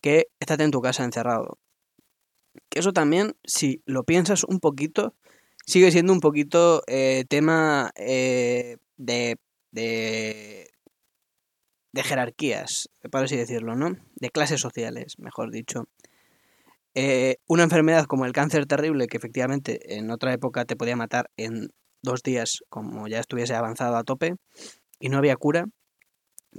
que 0.00 0.28
estate 0.40 0.64
en 0.64 0.70
tu 0.70 0.80
casa 0.80 1.04
encerrado. 1.04 1.58
Que 2.68 2.80
eso 2.80 2.92
también, 2.92 3.36
si 3.44 3.82
lo 3.86 4.04
piensas 4.04 4.44
un 4.44 4.60
poquito, 4.60 5.14
sigue 5.66 5.90
siendo 5.90 6.12
un 6.12 6.20
poquito 6.20 6.82
eh, 6.86 7.24
tema 7.28 7.90
eh, 7.96 8.76
de, 8.96 9.36
de, 9.70 10.70
de 11.92 12.02
jerarquías, 12.02 12.90
por 13.10 13.24
así 13.24 13.36
decirlo, 13.36 13.76
¿no? 13.76 13.96
De 14.16 14.30
clases 14.30 14.60
sociales, 14.60 15.18
mejor 15.18 15.50
dicho. 15.50 15.84
una 17.46 17.62
enfermedad 17.64 18.06
como 18.06 18.26
el 18.26 18.32
cáncer 18.32 18.66
terrible, 18.66 19.06
que 19.06 19.16
efectivamente 19.16 19.96
en 19.96 20.10
otra 20.10 20.32
época 20.32 20.64
te 20.64 20.76
podía 20.76 20.96
matar 20.96 21.30
en 21.36 21.70
dos 22.02 22.22
días, 22.22 22.62
como 22.68 23.08
ya 23.08 23.18
estuviese 23.18 23.54
avanzado 23.54 23.96
a 23.96 24.04
tope, 24.04 24.36
y 25.00 25.08
no 25.08 25.18
había 25.18 25.36
cura, 25.36 25.66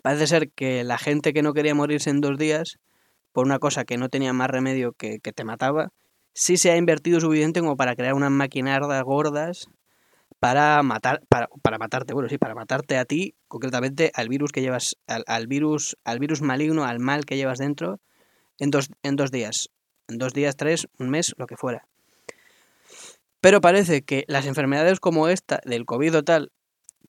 parece 0.03 0.27
ser 0.27 0.51
que 0.51 0.83
la 0.83 0.97
gente 0.97 1.33
que 1.33 1.41
no 1.41 1.53
quería 1.53 1.75
morirse 1.75 2.09
en 2.09 2.21
dos 2.21 2.37
días, 2.37 2.77
por 3.31 3.45
una 3.45 3.59
cosa 3.59 3.85
que 3.85 3.97
no 3.97 4.09
tenía 4.09 4.33
más 4.33 4.49
remedio 4.49 4.93
que, 4.93 5.19
que 5.19 5.31
te 5.31 5.43
mataba, 5.43 5.91
sí 6.35 6.57
se 6.57 6.69
ha 6.69 6.77
invertido 6.77 7.19
suficiente 7.19 7.61
como 7.61 7.77
para 7.77 7.95
crear 7.95 8.13
unas 8.13 8.29
maquinardas 8.29 9.01
gordas 9.03 9.69
para 10.39 10.83
matar 10.83 11.23
para, 11.29 11.47
para, 11.61 11.79
matarte 11.79 12.13
bueno 12.13 12.29
sí 12.29 12.37
para 12.37 12.53
matarte 12.53 12.97
a 12.97 13.05
ti 13.05 13.33
concretamente 13.47 14.11
al 14.13 14.27
virus 14.27 14.51
que 14.51 14.61
llevas 14.61 14.97
al, 15.07 15.23
al, 15.25 15.47
virus 15.47 15.97
al 16.03 16.19
virus 16.19 16.41
maligno 16.41 16.83
al 16.83 16.99
mal 16.99 17.25
que 17.25 17.37
llevas 17.37 17.57
dentro 17.57 17.99
en 18.59 18.69
dos 18.69 18.89
en 19.01 19.15
dos 19.15 19.31
días. 19.31 19.69
En 20.07 20.17
dos 20.19 20.33
días 20.33 20.55
tres 20.57 20.87
un 20.99 21.09
mes 21.09 21.33
lo 21.37 21.47
que 21.47 21.57
fuera. 21.57 21.87
Pero 23.41 23.61
parece 23.61 24.03
que 24.03 24.25
las 24.27 24.45
enfermedades 24.45 24.99
como 24.99 25.29
esta 25.29 25.61
del 25.65 25.85
covid 25.85 26.17
o 26.17 26.23
tal 26.23 26.51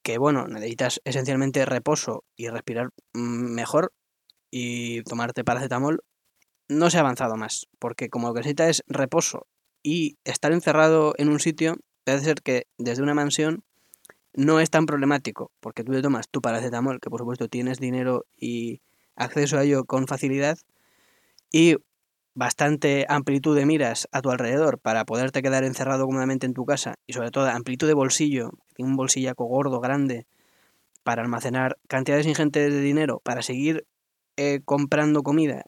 que 0.02 0.18
bueno, 0.18 0.46
necesitas 0.46 1.00
esencialmente 1.04 1.66
reposo 1.66 2.22
y 2.36 2.48
respirar 2.48 2.90
mm, 3.12 3.54
mejor 3.54 3.92
y 4.52 5.02
tomarte 5.02 5.42
paracetamol, 5.42 6.04
no 6.68 6.90
se 6.90 6.98
ha 6.98 7.00
avanzado 7.00 7.36
más, 7.36 7.66
porque 7.78 8.08
como 8.08 8.28
lo 8.28 8.34
que 8.34 8.40
necesitas 8.40 8.68
es 8.70 8.82
reposo 8.86 9.46
y 9.82 10.18
estar 10.24 10.52
encerrado 10.52 11.14
en 11.18 11.28
un 11.28 11.40
sitio, 11.40 11.76
puede 12.04 12.20
ser 12.20 12.42
que 12.42 12.66
desde 12.78 13.02
una 13.02 13.14
mansión 13.14 13.62
no 14.34 14.60
es 14.60 14.70
tan 14.70 14.86
problemático, 14.86 15.50
porque 15.60 15.84
tú 15.84 15.92
te 15.92 16.02
tomas 16.02 16.28
tu 16.28 16.40
paracetamol, 16.40 17.00
que 17.00 17.10
por 17.10 17.20
supuesto 17.20 17.48
tienes 17.48 17.78
dinero 17.78 18.26
y 18.36 18.80
acceso 19.14 19.58
a 19.58 19.64
ello 19.64 19.84
con 19.84 20.06
facilidad, 20.06 20.58
y 21.50 21.76
bastante 22.34 23.06
amplitud 23.08 23.56
de 23.56 23.64
miras 23.64 24.08
a 24.12 24.20
tu 24.20 24.30
alrededor 24.30 24.78
para 24.78 25.06
poderte 25.06 25.40
quedar 25.40 25.64
encerrado 25.64 26.04
cómodamente 26.04 26.44
en 26.44 26.52
tu 26.52 26.66
casa 26.66 26.96
y 27.06 27.14
sobre 27.14 27.30
todo 27.30 27.46
amplitud 27.48 27.86
de 27.86 27.94
bolsillo, 27.94 28.50
un 28.78 28.94
bolsillaco 28.94 29.46
gordo, 29.46 29.80
grande, 29.80 30.26
para 31.02 31.22
almacenar 31.22 31.78
cantidades 31.88 32.26
ingentes 32.26 32.74
de 32.74 32.80
dinero, 32.80 33.20
para 33.24 33.40
seguir 33.40 33.86
eh, 34.36 34.60
comprando 34.66 35.22
comida, 35.22 35.64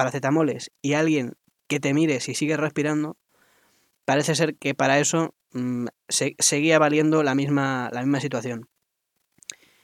paracetamoles 0.00 0.70
y 0.80 0.94
alguien 0.94 1.34
que 1.68 1.78
te 1.78 1.92
mire 1.92 2.20
si 2.20 2.34
sigues 2.34 2.56
respirando, 2.56 3.18
parece 4.06 4.34
ser 4.34 4.56
que 4.56 4.74
para 4.74 4.98
eso 4.98 5.34
mm, 5.52 5.88
seguía 6.08 6.78
valiendo 6.78 7.22
la 7.22 7.34
misma, 7.34 7.90
la 7.92 8.00
misma 8.00 8.18
situación. 8.18 8.70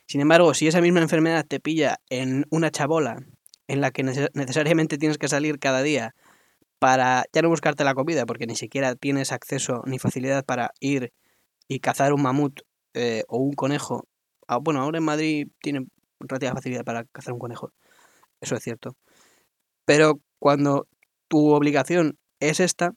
Sin 0.07 0.23
embargo, 0.23 0.55
si 0.55 0.69
esa 0.69 0.81
misma 0.81 1.03
enfermedad 1.03 1.45
te 1.47 1.61
pilla 1.61 1.99
en 2.09 2.47
una 2.49 2.71
chabola 2.71 3.27
en 3.69 3.83
la 3.83 3.91
que 3.91 4.05
necesariamente 4.05 4.97
tienes 4.97 5.19
que 5.19 5.29
salir 5.29 5.59
cada 5.59 5.83
día 5.83 6.15
para 6.79 7.27
ya 7.35 7.43
no 7.43 7.51
buscarte 7.51 7.85
la 7.85 7.95
comida, 7.95 8.25
porque 8.25 8.47
ni 8.47 8.57
siquiera 8.57 8.95
tienes 8.95 9.33
acceso 9.33 9.83
ni 9.85 9.99
facilidad 9.99 10.47
para 10.47 10.71
ir 10.81 11.13
y 11.69 11.81
cazar 11.81 12.15
un 12.15 12.23
mamut 12.23 12.63
eh, 12.95 13.25
o 13.29 13.37
un 13.37 13.53
conejo. 13.53 14.09
Ah, 14.49 14.57
bueno, 14.57 14.81
ahora 14.81 14.97
en 14.97 15.05
Madrid 15.05 15.49
tienen 15.61 15.91
relativa 16.21 16.55
facilidad 16.55 16.85
para 16.85 17.05
cazar 17.05 17.35
un 17.35 17.39
conejo, 17.39 17.71
eso 18.41 18.57
es 18.57 18.63
cierto. 18.63 18.97
Pero 19.87 20.21
cuando 20.39 20.87
tu 21.29 21.53
obligación 21.53 22.19
es 22.41 22.61
esta, 22.61 22.93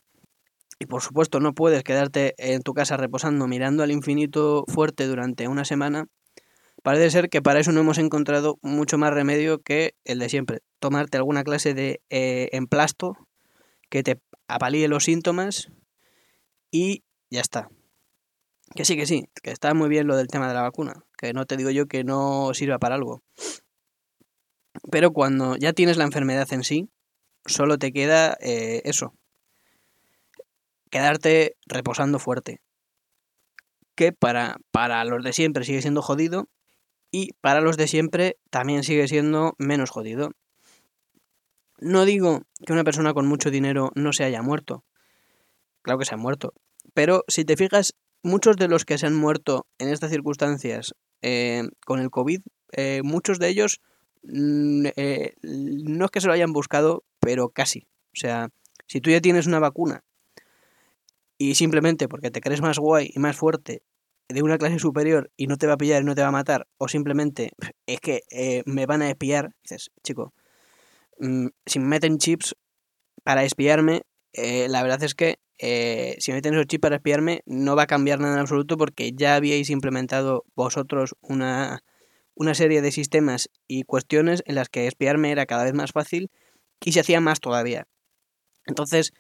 y 0.79 0.86
por 0.86 1.01
supuesto 1.01 1.39
no 1.39 1.53
puedes 1.53 1.84
quedarte 1.84 2.34
en 2.38 2.62
tu 2.62 2.74
casa 2.74 2.98
reposando 2.98 3.48
mirando 3.48 3.84
al 3.84 3.91
infinito 3.91 4.65
fuerte 4.67 5.08
durante 5.08 5.48
una 5.48 5.63
semana, 5.63 6.08
parece 6.84 7.10
ser 7.12 7.29
que 7.29 7.41
para 7.41 7.60
eso 7.60 7.72
no 7.72 7.81
hemos 7.81 7.98
encontrado 7.98 8.58
mucho 8.62 8.98
más 8.98 9.13
remedio 9.13 9.62
que 9.62 9.96
el 10.03 10.19
de 10.19 10.29
siempre. 10.29 10.60
Tomarte 10.79 11.17
alguna 11.17 11.43
clase 11.43 11.74
de 11.74 12.01
eh, 12.10 12.50
emplasto 12.53 13.15
que 13.89 14.03
te 14.03 14.19
apalíe 14.48 14.88
los 14.88 15.03
síntomas 15.05 15.69
y 16.72 17.03
ya 17.29 17.41
está. 17.41 17.69
Que 18.75 18.86
sí, 18.86 18.96
que 18.96 19.05
sí, 19.05 19.25
que 19.41 19.51
está 19.51 19.74
muy 19.74 19.89
bien 19.89 20.08
lo 20.08 20.15
del 20.15 20.27
tema 20.27 20.48
de 20.48 20.53
la 20.53 20.62
vacuna, 20.62 21.03
que 21.17 21.34
no 21.34 21.46
te 21.46 21.58
digo 21.58 21.72
yo 21.72 21.88
que 21.88 22.03
no 22.03 22.53
sirva 22.53 22.77
para 22.77 22.96
algo. 22.96 23.24
Pero 24.91 25.12
cuando 25.12 25.55
ya 25.58 25.74
tienes 25.74 25.98
la 25.98 26.03
enfermedad 26.03 26.51
en 26.51 26.63
sí, 26.63 26.89
solo 27.46 27.77
te 27.77 27.91
queda 27.91 28.38
eh, 28.41 28.81
eso, 28.86 29.13
quedarte 30.89 31.55
reposando 31.65 32.19
fuerte. 32.19 32.62
Que 33.96 34.12
para, 34.13 34.58
para 34.72 35.03
los 35.05 35.24
de 35.24 35.34
siempre 35.34 35.65
sigue 35.65 35.81
siendo 35.81 36.01
jodido 36.01 36.48
y 37.12 37.34
para 37.41 37.62
los 37.62 37.77
de 37.77 37.88
siempre 37.88 38.38
también 38.50 38.84
sigue 38.84 39.08
siendo 39.08 39.53
menos 39.58 39.89
jodido. 39.89 40.31
No 41.79 42.05
digo 42.05 42.41
que 42.65 42.74
una 42.74 42.84
persona 42.84 43.13
con 43.13 43.27
mucho 43.27 43.51
dinero 43.51 43.91
no 43.96 44.13
se 44.13 44.24
haya 44.24 44.41
muerto. 44.41 44.84
Claro 45.81 46.00
que 46.00 46.05
se 46.05 46.13
ha 46.13 46.17
muerto. 46.17 46.53
Pero 46.93 47.24
si 47.27 47.46
te 47.46 47.55
fijas, 47.55 47.96
muchos 48.22 48.58
de 48.58 48.67
los 48.67 48.86
que 48.86 48.98
se 48.98 49.05
han 49.05 49.15
muerto 49.15 49.65
en 49.77 49.89
estas 49.89 50.12
circunstancias 50.12 50.93
eh, 51.22 51.63
con 51.86 52.00
el 52.00 52.10
COVID, 52.10 52.41
eh, 52.74 53.01
muchos 53.03 53.39
de 53.39 53.50
ellos 53.50 53.81
eh, 54.23 55.33
no 55.41 56.05
es 56.05 56.11
que 56.11 56.21
se 56.21 56.27
lo 56.27 56.33
hayan 56.33 56.53
buscado, 56.53 57.03
pero 57.19 57.49
casi. 57.49 57.88
O 58.13 58.19
sea, 58.19 58.49
si 58.88 59.01
tú 59.01 59.12
ya 59.12 59.21
tienes 59.21 59.47
una 59.47 59.60
vacuna 59.60 60.03
y 61.38 61.55
simplemente 61.55 62.08
porque 62.08 62.32
te 62.32 62.41
crees 62.41 62.62
más 62.62 62.79
guay 62.79 63.12
y 63.13 63.19
más 63.19 63.38
fuerte 63.38 63.84
de 64.27 64.43
una 64.43 64.58
clase 64.58 64.79
superior 64.79 65.32
y 65.38 65.47
no 65.47 65.58
te 65.58 65.67
va 65.67 65.73
a 65.73 65.77
pillar 65.77 66.01
y 66.01 66.05
no 66.05 66.15
te 66.15 66.21
va 66.21 66.27
a 66.27 66.32
matar, 66.32 66.67
o 66.77 66.88
simplemente 66.88 67.51
es 67.88 67.99
que 67.99 68.21
me 68.65 68.86
van 68.86 69.01
a 69.01 69.10
espiar, 69.10 69.55
dices, 69.63 69.91
chico, 70.03 70.34
Mm, 71.19 71.47
si 71.65 71.79
me 71.79 71.86
meten 71.86 72.17
chips 72.17 72.55
para 73.23 73.43
espiarme, 73.43 74.03
eh, 74.34 74.67
la 74.69 74.82
verdad 74.84 75.03
es 75.03 75.15
que 75.15 75.39
eh, 75.58 76.15
si 76.19 76.32
me 76.32 76.38
meten 76.38 76.53
esos 76.53 76.67
chips 76.67 76.82
para 76.82 76.95
espiarme, 76.95 77.41
no 77.45 77.75
va 77.75 77.84
a 77.84 77.88
cambiar 77.88 78.19
nada 78.19 78.36
en 78.36 78.39
absoluto 78.39 78.77
porque 78.77 79.12
ya 79.13 79.36
habíais 79.36 79.69
implementado 79.69 80.45
vosotros 80.55 81.15
una, 81.21 81.84
una 82.39 82.56
serie 82.56 82.82
de 82.82 82.91
sistemas 82.91 83.49
y 83.67 83.84
cuestiones 83.84 84.41
en 84.45 84.56
las 84.56 84.69
que 84.69 84.88
espiarme 84.88 85.32
era 85.32 85.45
cada 85.45 85.65
vez 85.65 85.73
más 85.73 85.91
fácil 85.91 86.32
y 86.84 86.93
se 86.93 87.02
hacía 87.02 87.19
más 87.19 87.41
todavía. 87.41 87.86
Entonces, 88.65 89.12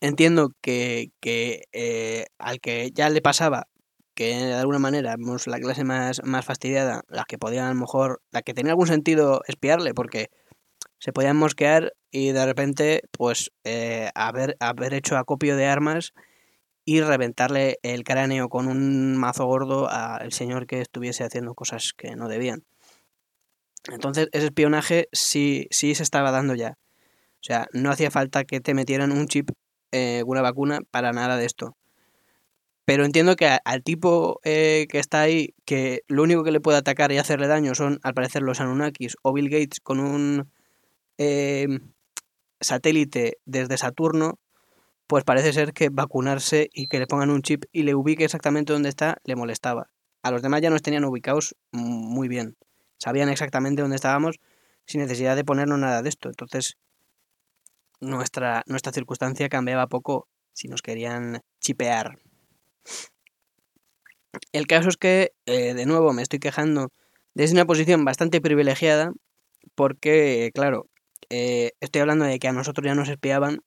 entiendo 0.00 0.52
que, 0.62 1.10
que 1.20 1.64
eh, 1.72 2.26
al 2.38 2.60
que 2.60 2.92
ya 2.94 3.10
le 3.10 3.20
pasaba 3.20 3.66
que 4.14 4.34
de 4.34 4.54
alguna 4.54 4.78
manera 4.78 5.16
la 5.18 5.58
clase 5.58 5.84
más, 5.84 6.22
más 6.24 6.44
fastidiada, 6.44 7.02
la 7.08 7.24
que 7.24 7.36
podía 7.36 7.66
a 7.66 7.74
lo 7.74 7.80
mejor, 7.80 8.22
la 8.30 8.42
que 8.42 8.54
tenía 8.54 8.72
algún 8.72 8.86
sentido 8.86 9.42
espiarle, 9.48 9.92
porque 9.92 10.30
se 10.98 11.12
podían 11.12 11.36
mosquear 11.36 11.94
y 12.12 12.30
de 12.30 12.46
repente 12.46 13.02
pues 13.10 13.50
eh, 13.64 14.10
haber, 14.14 14.56
haber 14.60 14.94
hecho 14.94 15.18
acopio 15.18 15.56
de 15.56 15.66
armas 15.66 16.12
y 16.86 17.02
reventarle 17.02 17.78
el 17.82 18.02
cráneo 18.02 18.48
con 18.48 18.66
un 18.66 19.18
mazo 19.18 19.44
gordo 19.44 19.90
al 19.90 20.32
señor 20.32 20.66
que 20.66 20.80
estuviese 20.80 21.24
haciendo 21.24 21.54
cosas 21.54 21.92
que 21.94 22.16
no 22.16 22.28
debían. 22.28 22.64
Entonces 23.92 24.28
ese 24.32 24.46
espionaje 24.46 25.08
sí, 25.12 25.68
sí 25.70 25.94
se 25.94 26.02
estaba 26.02 26.30
dando 26.30 26.54
ya. 26.54 26.78
O 27.34 27.42
sea, 27.42 27.66
no 27.74 27.90
hacía 27.90 28.10
falta 28.10 28.44
que 28.44 28.60
te 28.60 28.72
metieran 28.72 29.12
un 29.12 29.26
chip, 29.26 29.50
eh, 29.92 30.22
una 30.26 30.40
vacuna, 30.40 30.80
para 30.90 31.12
nada 31.12 31.36
de 31.36 31.44
esto. 31.44 31.76
Pero 32.86 33.04
entiendo 33.04 33.36
que 33.36 33.58
al 33.64 33.82
tipo 33.82 34.40
eh, 34.44 34.86
que 34.88 34.98
está 34.98 35.20
ahí, 35.20 35.54
que 35.66 36.00
lo 36.08 36.22
único 36.22 36.42
que 36.42 36.52
le 36.52 36.60
puede 36.60 36.78
atacar 36.78 37.12
y 37.12 37.18
hacerle 37.18 37.48
daño 37.48 37.74
son, 37.74 37.98
al 38.02 38.14
parecer, 38.14 38.42
los 38.42 38.60
Anunnakis 38.60 39.16
o 39.22 39.34
Bill 39.34 39.50
Gates 39.50 39.80
con 39.80 40.00
un 40.00 40.50
Em, 41.18 41.92
satélite 42.60 43.38
desde 43.46 43.78
Saturno, 43.78 44.38
pues 45.06 45.24
parece 45.24 45.52
ser 45.52 45.72
que 45.72 45.88
vacunarse 45.90 46.68
y 46.72 46.88
que 46.88 46.98
le 46.98 47.06
pongan 47.06 47.30
un 47.30 47.42
chip 47.42 47.64
y 47.72 47.82
le 47.82 47.94
ubique 47.94 48.24
exactamente 48.24 48.72
donde 48.72 48.88
está 48.88 49.18
le 49.24 49.36
molestaba. 49.36 49.88
A 50.22 50.30
los 50.30 50.42
demás 50.42 50.60
ya 50.60 50.70
nos 50.70 50.82
tenían 50.82 51.04
ubicados 51.04 51.56
muy 51.70 52.28
bien. 52.28 52.56
Sabían 52.98 53.28
exactamente 53.28 53.82
dónde 53.82 53.96
estábamos 53.96 54.40
sin 54.86 55.00
necesidad 55.00 55.36
de 55.36 55.44
ponernos 55.44 55.78
nada 55.78 56.02
de 56.02 56.08
esto. 56.08 56.28
Entonces, 56.28 56.76
nuestra, 58.00 58.62
nuestra 58.66 58.92
circunstancia 58.92 59.48
cambiaba 59.48 59.86
poco 59.86 60.28
si 60.52 60.68
nos 60.68 60.82
querían 60.82 61.42
chipear. 61.60 62.18
El 64.52 64.66
caso 64.66 64.88
es 64.88 64.96
que, 64.96 65.32
eh, 65.46 65.74
de 65.74 65.86
nuevo, 65.86 66.12
me 66.12 66.22
estoy 66.22 66.38
quejando 66.38 66.92
desde 67.34 67.54
una 67.54 67.66
posición 67.66 68.04
bastante 68.04 68.40
privilegiada 68.40 69.12
porque, 69.74 70.50
claro, 70.54 70.88
eh, 71.30 71.72
estoy 71.80 72.02
hablando 72.02 72.24
de 72.24 72.38
que 72.38 72.48
a 72.48 72.52
nosotros 72.52 72.84
ya 72.86 72.94
nos 72.94 73.08
espiaban 73.08 73.60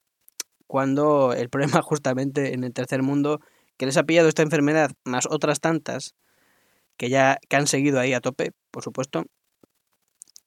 cuando 0.69 1.33
el 1.33 1.49
problema 1.49 1.81
justamente 1.81 2.53
en 2.53 2.63
el 2.63 2.73
tercer 2.73 3.01
mundo, 3.01 3.39
que 3.75 3.87
les 3.87 3.97
ha 3.97 4.03
pillado 4.03 4.29
esta 4.29 4.43
enfermedad, 4.43 4.91
más 5.03 5.25
otras 5.27 5.59
tantas, 5.59 6.13
que 6.95 7.09
ya 7.09 7.39
que 7.49 7.55
han 7.55 7.65
seguido 7.65 7.99
ahí 7.99 8.13
a 8.13 8.21
tope, 8.21 8.51
por 8.69 8.83
supuesto, 8.83 9.25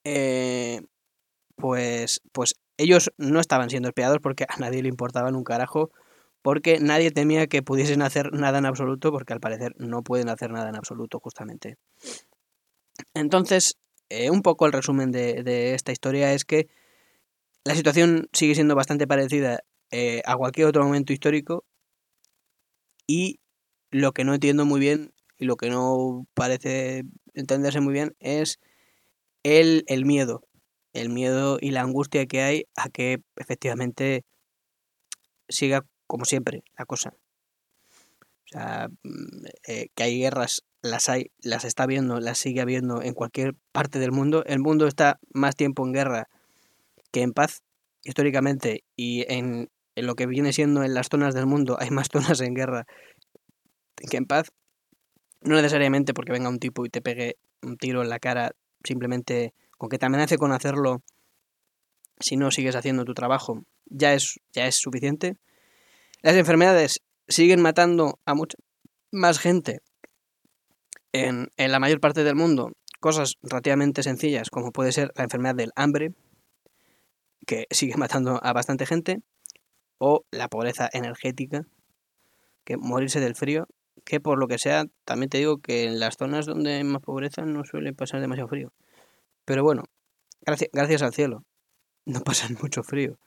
eh, 0.05 0.83
pues, 1.57 2.21
pues 2.31 2.55
ellos 2.77 3.11
no 3.19 3.41
estaban 3.41 3.69
siendo 3.69 3.89
espiados 3.89 4.19
porque 4.23 4.47
a 4.49 4.57
nadie 4.59 4.83
le 4.83 4.89
importaban 4.89 5.35
un 5.35 5.43
carajo, 5.43 5.91
porque 6.41 6.79
nadie 6.79 7.11
temía 7.11 7.49
que 7.49 7.63
pudiesen 7.65 8.01
hacer 8.01 8.33
nada 8.33 8.59
en 8.59 8.67
absoluto, 8.67 9.11
porque 9.11 9.33
al 9.33 9.41
parecer 9.41 9.75
no 9.79 10.03
pueden 10.03 10.29
hacer 10.29 10.53
nada 10.53 10.69
en 10.69 10.77
absoluto, 10.77 11.19
justamente. 11.19 11.79
Entonces, 13.13 13.77
eh, 14.09 14.31
un 14.31 14.43
poco 14.43 14.67
el 14.67 14.73
resumen 14.73 15.11
de 15.11 15.75
esta 15.75 15.91
historia 15.91 16.33
es 16.33 16.45
que 16.45 16.69
la 17.65 17.75
situación 17.75 18.29
sigue 18.33 18.55
siendo 18.55 18.77
bastante 18.77 19.09
parecida 19.09 19.65
eh, 19.93 20.23
a 20.25 20.37
cualquier 20.37 20.67
otro 20.67 20.85
momento 20.85 21.13
histórico 21.13 21.65
y 23.07 23.41
lo 23.91 24.13
que 24.13 24.25
no 24.25 24.35
entiendo 24.35 24.65
muy 24.65 24.81
bien 24.81 25.13
y 25.39 25.45
lo 25.45 25.57
que 25.57 25.69
no 25.69 26.27
parece 26.35 27.05
entenderse 27.35 27.81
muy 27.81 27.93
bien 27.93 28.17
es 28.19 28.59
el, 29.43 29.85
el 29.89 30.07
miedo, 30.07 30.49
el 30.95 31.11
miedo 31.11 31.59
y 31.61 31.73
la 31.73 31.83
angustia 31.83 32.27
que 32.27 32.43
hay 32.43 32.65
a 32.75 32.89
que 32.89 33.21
efectivamente 33.37 34.25
siga 35.49 35.85
como 36.07 36.25
siempre 36.25 36.65
la 36.79 36.87
cosa. 36.87 37.15
O 38.47 38.49
sea, 38.49 38.89
mm, 39.03 39.47
eh, 39.67 39.89
que 39.95 40.03
hay 40.03 40.19
guerras, 40.19 40.63
las 40.81 41.09
hay, 41.09 41.31
las 41.43 41.65
está 41.65 41.87
viendo, 41.87 42.19
las 42.21 42.39
sigue 42.39 42.61
habiendo 42.61 43.03
en 43.03 43.15
cualquier 43.15 43.55
parte 43.73 43.99
del 43.99 44.13
mundo. 44.13 44.43
El 44.47 44.61
mundo 44.61 44.87
está 44.87 45.21
más 45.33 45.55
tiempo 45.55 45.87
en 45.87 45.93
guerra 45.93 46.29
que 47.11 47.23
en 47.23 47.33
paz, 47.33 47.63
históricamente, 48.05 48.85
y 48.97 49.25
en, 49.31 49.71
lo 49.97 50.15
que 50.15 50.27
viene 50.27 50.53
siendo 50.53 50.83
en 50.83 50.95
las 50.95 51.09
zonas 51.09 51.35
del 51.35 51.47
mundo 51.47 51.77
hay 51.79 51.91
más 51.91 52.09
zonas 52.13 52.41
en 52.41 52.55
guerra 52.55 52.87
que 54.11 54.17
en 54.17 54.27
paz, 54.27 54.51
no 55.43 55.57
necesariamente 55.57 56.15
porque 56.15 56.33
venga 56.33 56.49
un 56.49 56.59
tipo 56.59 56.85
y 56.85 56.89
te 56.89 57.03
pegue 57.03 57.37
un 57.63 57.77
tiro 57.77 58.03
en 58.03 58.09
la 58.09 58.19
cara, 58.19 58.53
simplemente 58.85 59.55
con 59.79 59.89
que 59.89 59.99
te 59.99 60.07
amenace 60.07 60.39
con 60.39 60.53
hacerlo 60.53 61.03
si 62.21 62.37
no 62.37 62.51
sigues 62.51 62.77
haciendo 62.77 63.05
tu 63.05 63.15
trabajo, 63.15 63.65
ya 63.87 64.15
es, 64.15 64.41
ya 64.53 64.67
es 64.67 64.77
suficiente. 64.77 65.37
Las 66.23 66.37
enfermedades 66.37 67.03
siguen 67.29 67.61
matando 67.61 68.21
a 68.25 68.35
mucha 68.35 68.57
más 69.11 69.39
gente 69.39 69.81
en, 71.13 71.49
en 71.57 71.73
la 71.73 71.81
mayor 71.81 72.01
parte 72.01 72.25
del 72.25 72.37
mundo. 72.37 72.73
Cosas 73.01 73.35
relativamente 73.43 74.03
sencillas, 74.03 74.51
como 74.51 74.71
puede 74.71 74.93
ser 74.93 75.13
la 75.17 75.25
enfermedad 75.25 75.57
del 75.57 75.73
hambre, 75.75 76.13
que 77.47 77.67
sigue 77.71 77.97
matando 77.97 78.41
a 78.43 78.53
bastante 78.53 78.87
gente, 78.87 79.21
o 80.05 80.25
la 80.33 80.49
pobreza 80.49 80.91
energética, 80.93 81.65
que 82.65 82.77
morirse 82.77 83.21
del 83.21 83.37
frío, 83.37 83.69
que 84.05 84.19
por 84.19 84.37
lo 84.37 84.49
que 84.49 84.59
sea, 84.59 84.87
también 85.05 85.31
te 85.31 85.39
digo 85.39 85.59
que 85.59 85.85
en 85.85 86.01
las 86.01 86.17
zonas 86.17 86.45
donde 86.45 86.75
hay 86.75 86.83
más 86.83 87.03
pobreza 87.03 87.45
no 87.45 87.65
suele 87.65 87.93
pasar 87.93 88.21
demasiado 88.21 88.49
frío. 88.49 88.73
Pero 89.45 89.63
bueno, 89.63 89.85
gracias, 90.41 90.71
gracias 90.73 91.03
al 91.03 91.15
cielo, 91.15 91.45
no 92.05 92.21
pasan 92.25 92.57
mucho 92.61 92.83
frío. 92.83 93.21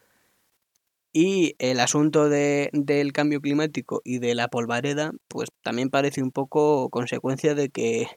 Y 1.14 1.56
el 1.60 1.80
asunto 1.80 2.28
de, 2.28 2.70
del 2.74 3.14
cambio 3.14 3.40
climático 3.40 4.02
y 4.04 4.20
de 4.20 4.36
la 4.36 4.50
polvareda, 4.50 5.14
pues 5.30 5.48
también 5.64 5.90
parece 5.90 6.22
un 6.22 6.32
poco 6.32 6.90
consecuencia 6.90 7.56
de 7.56 7.70
que 7.70 8.08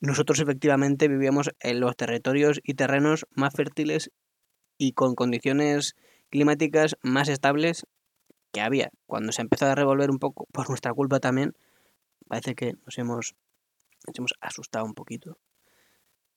nosotros 0.00 0.40
efectivamente 0.40 1.06
vivíamos 1.06 1.50
en 1.60 1.78
los 1.78 1.94
territorios 1.94 2.60
y 2.64 2.74
terrenos 2.74 3.26
más 3.36 3.54
fértiles 3.54 4.10
y 4.78 4.94
con 4.94 5.14
condiciones 5.14 5.94
climáticas 6.28 6.96
más 7.02 7.28
estables 7.28 7.86
que 8.52 8.60
había. 8.60 8.90
Cuando 9.06 9.32
se 9.32 9.42
empezó 9.42 9.66
a 9.66 9.74
revolver 9.74 10.10
un 10.10 10.18
poco, 10.18 10.46
por 10.52 10.68
nuestra 10.68 10.92
culpa 10.92 11.20
también, 11.20 11.54
parece 12.28 12.54
que 12.54 12.74
nos 12.84 12.98
hemos, 12.98 13.34
nos 14.06 14.18
hemos 14.18 14.34
asustado 14.40 14.84
un 14.84 14.94
poquito. 14.94 15.38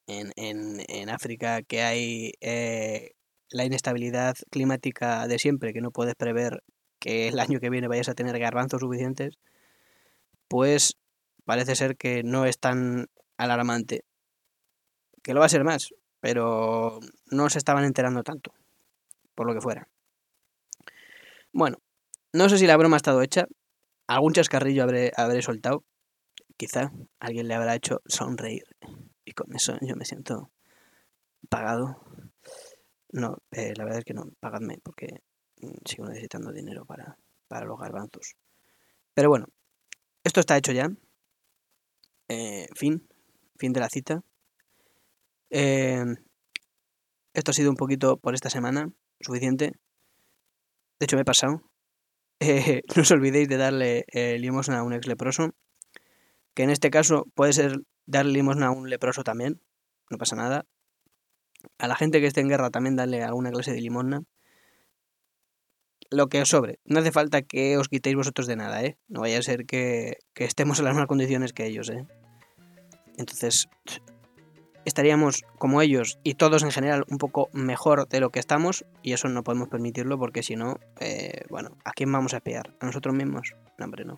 En, 0.07 0.31
en, 0.35 0.83
en 0.89 1.09
África 1.09 1.61
que 1.61 1.81
hay 1.81 2.33
eh, 2.41 3.11
la 3.49 3.65
inestabilidad 3.65 4.35
climática 4.49 5.27
de 5.27 5.39
siempre, 5.39 5.73
que 5.73 5.81
no 5.81 5.91
puedes 5.91 6.15
prever 6.15 6.63
que 6.99 7.27
el 7.27 7.39
año 7.39 7.59
que 7.59 7.69
viene 7.69 7.87
vayas 7.87 8.09
a 8.09 8.15
tener 8.15 8.37
garbanzos 8.39 8.81
suficientes, 8.81 9.37
pues 10.47 10.97
parece 11.45 11.75
ser 11.75 11.97
que 11.97 12.23
no 12.23 12.45
es 12.45 12.59
tan 12.59 13.07
alarmante. 13.37 14.03
Que 15.21 15.33
lo 15.33 15.39
va 15.39 15.45
a 15.45 15.49
ser 15.49 15.63
más, 15.63 15.93
pero 16.19 16.99
no 17.31 17.49
se 17.49 17.57
estaban 17.57 17.85
enterando 17.85 18.23
tanto, 18.23 18.53
por 19.35 19.47
lo 19.47 19.53
que 19.53 19.61
fuera. 19.61 19.87
Bueno, 21.51 21.77
no 22.33 22.49
sé 22.49 22.57
si 22.57 22.67
la 22.67 22.77
broma 22.77 22.95
ha 22.95 22.97
estado 22.97 23.21
hecha, 23.21 23.45
algún 24.07 24.33
chascarrillo 24.33 24.83
habré, 24.83 25.11
habré 25.15 25.41
soltado, 25.41 25.83
quizá 26.57 26.91
alguien 27.19 27.47
le 27.47 27.55
habrá 27.55 27.75
hecho 27.75 28.01
sonreír 28.05 28.63
y 29.25 29.31
con 29.31 29.55
eso 29.55 29.77
yo 29.81 29.95
me 29.95 30.05
siento 30.05 30.51
pagado 31.49 31.97
no, 33.13 33.37
eh, 33.51 33.73
la 33.77 33.83
verdad 33.83 33.99
es 33.99 34.05
que 34.05 34.15
no, 34.15 34.25
pagadme 34.39 34.79
porque 34.83 35.21
mm, 35.61 35.85
sigo 35.85 36.07
necesitando 36.07 36.51
dinero 36.51 36.83
para, 36.83 37.15
para 37.47 37.65
los 37.65 37.79
garbanzos. 37.79 38.35
Pero 39.13 39.29
bueno, 39.29 39.45
esto 40.23 40.39
está 40.39 40.57
hecho 40.57 40.71
ya. 40.71 40.89
Eh, 42.27 42.67
fin, 42.75 43.07
fin 43.55 43.71
de 43.71 43.79
la 43.79 43.89
cita. 43.89 44.23
Eh, 45.51 46.03
esto 47.33 47.51
ha 47.51 47.53
sido 47.53 47.69
un 47.69 47.77
poquito 47.77 48.17
por 48.17 48.33
esta 48.33 48.49
semana, 48.49 48.91
suficiente. 49.21 49.73
De 50.99 51.05
hecho, 51.05 51.15
me 51.15 51.21
he 51.21 51.25
pasado. 51.25 51.61
no 52.95 53.01
os 53.01 53.11
olvidéis 53.11 53.47
de 53.47 53.57
darle 53.57 54.05
limosna 54.39 54.79
a 54.79 54.83
un 54.83 54.93
ex 54.93 55.07
leproso. 55.07 55.53
Que 56.53 56.63
en 56.63 56.69
este 56.69 56.89
caso 56.91 57.25
puede 57.33 57.53
ser 57.53 57.81
darle 58.05 58.33
limosna 58.33 58.67
a 58.67 58.71
un 58.71 58.89
leproso 58.89 59.23
también. 59.23 59.61
No 60.09 60.17
pasa 60.17 60.35
nada 60.35 60.65
a 61.77 61.87
la 61.87 61.95
gente 61.95 62.19
que 62.19 62.27
esté 62.27 62.41
en 62.41 62.49
guerra 62.49 62.69
también 62.69 62.95
darle 62.95 63.23
alguna 63.23 63.51
clase 63.51 63.71
de 63.71 63.81
limosna. 63.81 64.23
Lo 66.09 66.27
que 66.27 66.41
os 66.41 66.49
sobre. 66.49 66.79
No 66.85 66.99
hace 66.99 67.11
falta 67.11 67.41
que 67.41 67.77
os 67.77 67.89
quitéis 67.89 68.15
vosotros 68.15 68.45
de 68.45 68.55
nada, 68.55 68.83
¿eh? 68.83 68.97
No 69.07 69.21
vaya 69.21 69.39
a 69.39 69.41
ser 69.41 69.65
que, 69.65 70.17
que 70.33 70.45
estemos 70.45 70.77
en 70.79 70.85
las 70.85 70.93
mismas 70.93 71.07
condiciones 71.07 71.53
que 71.53 71.65
ellos, 71.65 71.89
¿eh? 71.89 72.05
Entonces, 73.17 73.67
estaríamos 74.85 75.43
como 75.57 75.81
ellos 75.81 76.19
y 76.23 76.35
todos 76.35 76.63
en 76.63 76.71
general 76.71 77.05
un 77.09 77.17
poco 77.17 77.49
mejor 77.53 78.07
de 78.07 78.19
lo 78.19 78.29
que 78.29 78.39
estamos 78.39 78.85
y 79.01 79.13
eso 79.13 79.29
no 79.29 79.43
podemos 79.43 79.69
permitirlo 79.69 80.17
porque 80.17 80.43
si 80.43 80.55
no, 80.55 80.79
eh, 80.99 81.41
bueno, 81.49 81.77
¿a 81.85 81.91
quién 81.91 82.11
vamos 82.11 82.33
a 82.33 82.37
espiar? 82.37 82.75
¿A 82.79 82.85
nosotros 82.85 83.15
mismos? 83.15 83.55
No, 83.77 83.85
hombre, 83.85 84.05
no. 84.05 84.17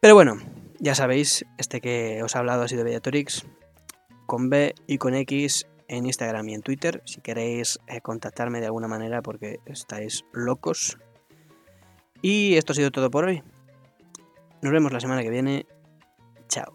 Pero 0.00 0.14
bueno, 0.14 0.38
ya 0.78 0.94
sabéis, 0.94 1.44
este 1.58 1.80
que 1.80 2.22
os 2.22 2.36
ha 2.36 2.38
hablado 2.38 2.62
ha 2.62 2.68
sido 2.68 2.84
Bellatorix 2.84 3.46
con 4.26 4.48
B 4.50 4.74
y 4.86 4.98
con 4.98 5.14
X 5.14 5.66
en 5.88 6.06
Instagram 6.06 6.48
y 6.50 6.54
en 6.54 6.62
Twitter 6.62 7.02
si 7.04 7.20
queréis 7.20 7.78
eh, 7.86 8.00
contactarme 8.00 8.60
de 8.60 8.66
alguna 8.66 8.88
manera 8.88 9.22
porque 9.22 9.58
estáis 9.66 10.24
locos. 10.32 10.98
Y 12.22 12.56
esto 12.56 12.72
ha 12.72 12.76
sido 12.76 12.90
todo 12.90 13.10
por 13.10 13.24
hoy. 13.24 13.42
Nos 14.60 14.72
vemos 14.72 14.92
la 14.92 15.00
semana 15.00 15.22
que 15.22 15.30
viene. 15.30 15.66
Chao. 16.48 16.72